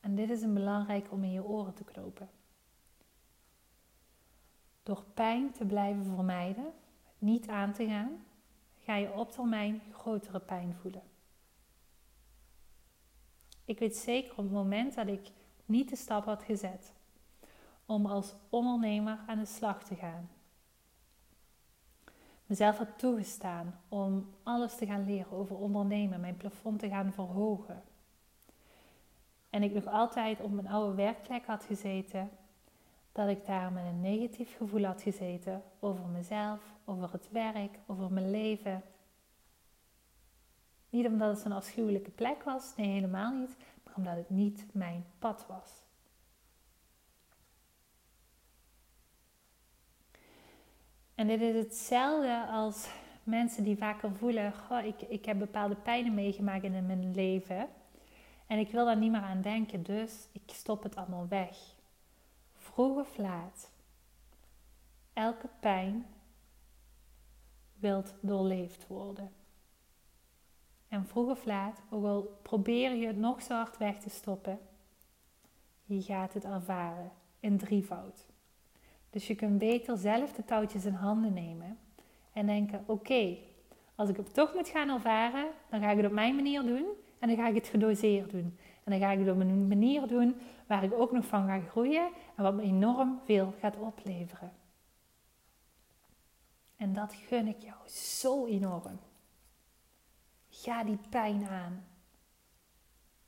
En 0.00 0.14
dit 0.14 0.30
is 0.30 0.42
een 0.42 0.54
belangrijk 0.54 1.12
om 1.12 1.24
in 1.24 1.32
je 1.32 1.44
oren 1.44 1.74
te 1.74 1.84
knopen. 1.84 2.30
Door 4.82 5.04
pijn 5.14 5.52
te 5.52 5.64
blijven 5.64 6.04
vermijden, 6.04 6.72
niet 7.18 7.48
aan 7.48 7.72
te 7.72 7.86
gaan, 7.86 8.24
ga 8.90 8.96
je 8.96 9.12
op 9.12 9.32
termijn 9.32 9.82
grotere 9.92 10.40
pijn 10.40 10.74
voelen. 10.74 11.02
Ik 13.64 13.78
weet 13.78 13.96
zeker 13.96 14.30
op 14.30 14.36
het 14.36 14.50
moment 14.50 14.94
dat 14.94 15.06
ik 15.06 15.30
niet 15.64 15.88
de 15.88 15.96
stap 15.96 16.24
had 16.24 16.42
gezet 16.42 16.92
om 17.86 18.06
als 18.06 18.34
ondernemer 18.48 19.18
aan 19.26 19.38
de 19.38 19.46
slag 19.46 19.84
te 19.84 19.94
gaan. 19.94 20.30
Mezelf 22.46 22.78
had 22.78 22.98
toegestaan 22.98 23.80
om 23.88 24.34
alles 24.42 24.76
te 24.76 24.86
gaan 24.86 25.04
leren 25.04 25.32
over 25.32 25.56
ondernemen, 25.56 26.20
mijn 26.20 26.36
plafond 26.36 26.78
te 26.78 26.88
gaan 26.88 27.12
verhogen. 27.12 27.82
En 29.50 29.62
ik 29.62 29.72
nog 29.72 29.86
altijd 29.86 30.40
op 30.40 30.50
mijn 30.50 30.68
oude 30.68 30.94
werkplek 30.94 31.46
had 31.46 31.64
gezeten, 31.64 32.30
dat 33.12 33.28
ik 33.28 33.46
daar 33.46 33.72
met 33.72 33.84
een 33.84 34.00
negatief 34.00 34.56
gevoel 34.56 34.84
had 34.84 35.02
gezeten 35.02 35.62
over 35.80 36.06
mezelf, 36.06 36.60
over 36.84 37.12
het 37.12 37.30
werk, 37.30 37.78
over 37.86 38.12
mijn 38.12 38.30
leven. 38.30 38.82
Niet 40.90 41.06
omdat 41.06 41.36
het 41.36 41.44
een 41.44 41.52
afschuwelijke 41.52 42.10
plek 42.10 42.42
was, 42.42 42.76
nee 42.76 42.88
helemaal 42.88 43.32
niet, 43.32 43.56
maar 43.84 43.94
omdat 43.96 44.16
het 44.16 44.30
niet 44.30 44.66
mijn 44.72 45.04
pad 45.18 45.46
was. 45.48 45.70
En 51.14 51.26
dit 51.26 51.40
is 51.40 51.54
hetzelfde 51.54 52.46
als 52.46 52.88
mensen 53.24 53.64
die 53.64 53.76
vaker 53.76 54.14
voelen: 54.14 54.52
goh, 54.52 54.84
ik, 54.84 55.02
ik 55.02 55.24
heb 55.24 55.38
bepaalde 55.38 55.74
pijnen 55.74 56.14
meegemaakt 56.14 56.64
in 56.64 56.86
mijn 56.86 57.14
leven. 57.14 57.68
En 58.46 58.58
ik 58.58 58.70
wil 58.70 58.84
daar 58.84 58.96
niet 58.96 59.10
meer 59.10 59.20
aan 59.20 59.40
denken, 59.40 59.82
dus 59.82 60.28
ik 60.32 60.42
stop 60.46 60.82
het 60.82 60.96
allemaal 60.96 61.28
weg. 61.28 61.56
Vroeg 62.72 62.96
of 62.96 63.16
laat. 63.16 63.70
Elke 65.12 65.48
pijn 65.60 66.06
wilt 67.78 68.14
doorleefd 68.20 68.86
worden. 68.86 69.32
En 70.88 71.06
vroeg 71.06 71.30
of 71.30 71.44
laat, 71.44 71.80
ook 71.90 72.04
al 72.04 72.38
probeer 72.42 72.94
je 72.94 73.06
het 73.06 73.16
nog 73.16 73.42
zo 73.42 73.54
hard 73.54 73.76
weg 73.76 73.98
te 73.98 74.10
stoppen, 74.10 74.58
je 75.84 76.02
gaat 76.02 76.34
het 76.34 76.44
ervaren 76.44 77.12
in 77.40 77.58
drievoud. 77.58 78.26
Dus 79.10 79.26
je 79.26 79.34
kunt 79.34 79.58
beter 79.58 79.96
zelf 79.96 80.32
de 80.32 80.44
touwtjes 80.44 80.84
in 80.84 80.92
handen 80.92 81.32
nemen 81.32 81.78
en 82.32 82.46
denken: 82.46 82.84
oké, 82.86 83.36
als 83.94 84.08
ik 84.08 84.16
het 84.16 84.34
toch 84.34 84.54
moet 84.54 84.68
gaan 84.68 84.88
ervaren, 84.88 85.46
dan 85.70 85.80
ga 85.80 85.90
ik 85.90 85.96
het 85.96 86.06
op 86.06 86.12
mijn 86.12 86.34
manier 86.34 86.62
doen 86.62 86.86
en 87.18 87.28
dan 87.28 87.36
ga 87.36 87.48
ik 87.48 87.54
het 87.54 87.68
gedoseerd 87.68 88.30
doen. 88.30 88.58
En 88.84 88.90
dan 88.92 88.98
ga 88.98 89.10
ik 89.10 89.18
het 89.18 89.28
op 89.28 89.40
een 89.40 89.68
manier 89.68 90.06
doen 90.06 90.34
waar 90.70 90.84
ik 90.84 90.92
ook 90.92 91.12
nog 91.12 91.24
van 91.26 91.46
ga 91.46 91.60
groeien 91.60 92.10
en 92.34 92.42
wat 92.42 92.54
me 92.54 92.62
enorm 92.62 93.20
veel 93.24 93.54
gaat 93.60 93.76
opleveren. 93.76 94.52
En 96.76 96.92
dat 96.92 97.14
gun 97.14 97.46
ik 97.46 97.62
jou 97.62 97.88
zo 97.88 98.46
enorm. 98.46 98.98
Ga 100.48 100.84
die 100.84 100.98
pijn 101.08 101.48
aan. 101.48 101.84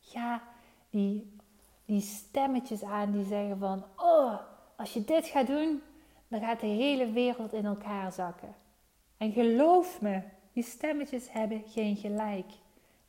Ga 0.01 0.43
die, 0.91 1.37
die 1.85 2.01
stemmetjes 2.01 2.83
aan 2.83 3.13
die 3.13 3.25
zeggen 3.25 3.59
van, 3.59 3.85
oh, 3.97 4.39
als 4.77 4.93
je 4.93 5.05
dit 5.05 5.27
gaat 5.27 5.47
doen, 5.47 5.83
dan 6.29 6.41
gaat 6.41 6.61
de 6.61 6.67
hele 6.67 7.11
wereld 7.11 7.53
in 7.53 7.65
elkaar 7.65 8.13
zakken. 8.13 8.55
En 9.17 9.33
geloof 9.33 10.01
me, 10.01 10.23
die 10.53 10.65
stemmetjes 10.65 11.33
hebben 11.33 11.63
geen 11.67 11.97
gelijk. 11.97 12.53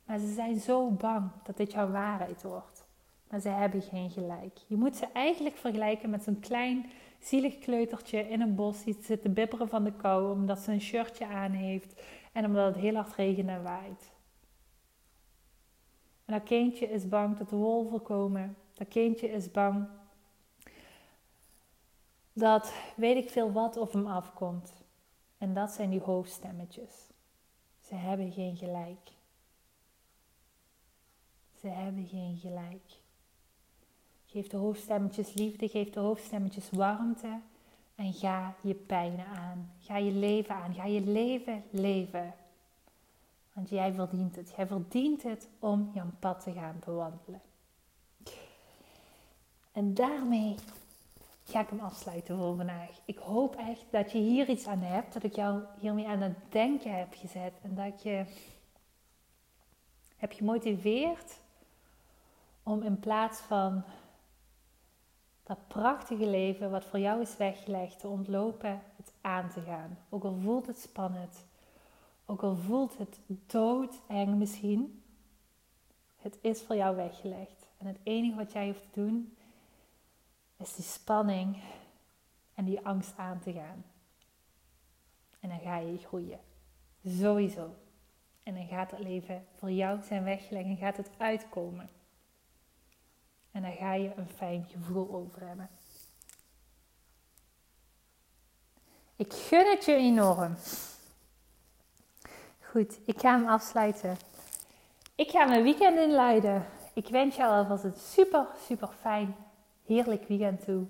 Maar 0.04 0.18
ze 0.18 0.32
zijn 0.32 0.60
zo 0.60 0.90
bang 0.90 1.30
dat 1.42 1.56
dit 1.56 1.72
jouw 1.72 1.90
waarheid 1.90 2.42
wordt. 2.42 2.73
Maar 3.30 3.40
ze 3.40 3.48
hebben 3.48 3.82
geen 3.82 4.10
gelijk. 4.10 4.58
Je 4.66 4.76
moet 4.76 4.96
ze 4.96 5.06
eigenlijk 5.12 5.56
vergelijken 5.56 6.10
met 6.10 6.22
zo'n 6.22 6.40
klein 6.40 6.90
zielig 7.20 7.58
kleutertje 7.58 8.28
in 8.28 8.40
een 8.40 8.54
bos 8.54 8.84
die 8.84 8.96
zit 9.00 9.22
te 9.22 9.28
bibberen 9.28 9.68
van 9.68 9.84
de 9.84 9.92
kou 9.92 10.32
omdat 10.32 10.58
ze 10.58 10.72
een 10.72 10.80
shirtje 10.80 11.26
aan 11.26 11.50
heeft 11.50 12.02
en 12.32 12.44
omdat 12.44 12.74
het 12.74 12.82
heel 12.82 12.94
hard 12.94 13.14
regent 13.14 13.48
en 13.48 13.62
waait. 13.62 14.12
En 16.24 16.32
dat 16.32 16.42
kindje 16.42 16.90
is 16.90 17.08
bang 17.08 17.36
dat 17.38 17.48
de 17.48 17.56
wolven 17.56 18.02
komen. 18.02 18.56
Dat 18.74 18.88
kindje 18.88 19.30
is 19.30 19.50
bang 19.50 19.88
dat 22.34 22.72
weet 22.96 23.16
ik 23.16 23.30
veel 23.30 23.52
wat 23.52 23.76
op 23.76 23.92
hem 23.92 24.06
afkomt. 24.06 24.72
En 25.38 25.54
dat 25.54 25.70
zijn 25.70 25.90
die 25.90 26.00
hoofdstemmetjes. 26.00 27.10
Ze 27.80 27.94
hebben 27.94 28.32
geen 28.32 28.56
gelijk. 28.56 29.10
Ze 31.60 31.68
hebben 31.68 32.06
geen 32.06 32.36
gelijk. 32.36 33.02
Geef 34.34 34.48
de 34.48 34.56
hoofdstemmetjes 34.56 35.34
liefde, 35.34 35.68
geef 35.68 35.90
de 35.90 36.00
hoofdstemmetjes 36.00 36.70
warmte 36.70 37.40
en 37.94 38.12
ga 38.12 38.54
je 38.60 38.74
pijnen 38.74 39.26
aan. 39.26 39.72
Ga 39.80 39.96
je 39.96 40.10
leven 40.10 40.54
aan. 40.54 40.74
Ga 40.74 40.84
je 40.84 41.00
leven 41.00 41.62
leven. 41.70 42.34
Want 43.52 43.68
jij 43.68 43.92
verdient 43.92 44.36
het. 44.36 44.52
Jij 44.56 44.66
verdient 44.66 45.22
het 45.22 45.48
om 45.58 45.90
jouw 45.94 46.10
pad 46.18 46.42
te 46.42 46.52
gaan 46.52 46.76
bewandelen. 46.84 47.40
En 49.72 49.94
daarmee 49.94 50.54
ga 51.44 51.60
ik 51.60 51.68
hem 51.68 51.80
afsluiten 51.80 52.38
voor 52.38 52.56
vandaag. 52.56 53.00
Ik 53.04 53.18
hoop 53.18 53.56
echt 53.56 53.84
dat 53.90 54.12
je 54.12 54.18
hier 54.18 54.48
iets 54.48 54.66
aan 54.66 54.82
hebt, 54.82 55.12
dat 55.12 55.22
ik 55.22 55.34
jou 55.34 55.62
hiermee 55.78 56.08
aan 56.08 56.20
het 56.20 56.36
denken 56.48 56.98
heb 56.98 57.14
gezet 57.14 57.52
en 57.62 57.74
dat 57.74 58.02
je 58.02 58.24
heb 60.16 60.32
gemotiveerd 60.32 61.40
om 62.62 62.82
in 62.82 63.00
plaats 63.00 63.40
van 63.40 63.84
dat 65.44 65.68
prachtige 65.68 66.26
leven 66.26 66.70
wat 66.70 66.84
voor 66.84 66.98
jou 66.98 67.20
is 67.20 67.36
weggelegd 67.36 68.00
te 68.00 68.08
ontlopen, 68.08 68.82
het 68.96 69.12
aan 69.20 69.50
te 69.50 69.60
gaan. 69.60 69.98
Ook 70.08 70.24
al 70.24 70.36
voelt 70.42 70.66
het 70.66 70.78
spannend, 70.78 71.44
ook 72.26 72.42
al 72.42 72.56
voelt 72.56 72.98
het 72.98 73.18
doodeng 73.46 74.34
misschien, 74.38 75.02
het 76.16 76.38
is 76.40 76.62
voor 76.62 76.76
jou 76.76 76.96
weggelegd. 76.96 77.66
En 77.78 77.86
het 77.86 77.98
enige 78.02 78.36
wat 78.36 78.52
jij 78.52 78.66
hoeft 78.66 78.92
te 78.92 79.00
doen 79.00 79.36
is 80.56 80.74
die 80.74 80.84
spanning 80.84 81.62
en 82.54 82.64
die 82.64 82.86
angst 82.86 83.16
aan 83.16 83.40
te 83.40 83.52
gaan. 83.52 83.84
En 85.40 85.48
dan 85.48 85.60
ga 85.60 85.76
je 85.76 85.98
groeien. 85.98 86.40
Sowieso. 87.04 87.74
En 88.42 88.54
dan 88.54 88.66
gaat 88.66 88.90
het 88.90 89.00
leven 89.00 89.46
voor 89.54 89.70
jou 89.70 90.02
zijn 90.02 90.24
weggelegd 90.24 90.66
en 90.66 90.76
gaat 90.76 90.96
het 90.96 91.10
uitkomen. 91.18 91.88
En 93.54 93.62
dan 93.62 93.72
ga 93.72 93.94
je 93.94 94.12
een 94.16 94.28
fijn 94.36 94.66
gevoel 94.70 95.14
over 95.14 95.46
hebben. 95.46 95.68
Ik 99.16 99.32
gun 99.32 99.70
het 99.70 99.84
je 99.84 99.94
enorm. 99.94 100.56
Goed, 102.60 102.98
ik 103.04 103.20
ga 103.20 103.38
hem 103.38 103.48
afsluiten. 103.48 104.16
Ik 105.14 105.30
ga 105.30 105.44
mijn 105.44 105.62
weekend 105.62 105.98
inleiden. 105.98 106.66
Ik 106.92 107.08
wens 107.08 107.36
jou 107.36 107.52
alvast 107.52 107.84
een 107.84 107.96
super, 107.96 108.46
super 108.66 108.88
fijn 109.00 109.36
heerlijk 109.86 110.28
weekend 110.28 110.64
toe. 110.64 110.84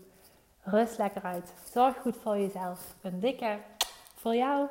Rust 0.62 0.98
lekker 0.98 1.22
uit. 1.22 1.52
Zorg 1.72 1.96
goed 1.96 2.16
voor 2.16 2.38
jezelf. 2.38 2.94
Een 3.00 3.20
dikke 3.20 3.58
voor 4.14 4.34
jou. 4.34 4.66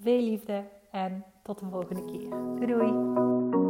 Veel 0.00 0.20
liefde 0.20 0.64
en 0.90 1.24
tot 1.42 1.58
de 1.58 1.66
volgende 1.70 2.04
keer. 2.04 2.30
Doei 2.30 2.66
doei. 2.66 3.69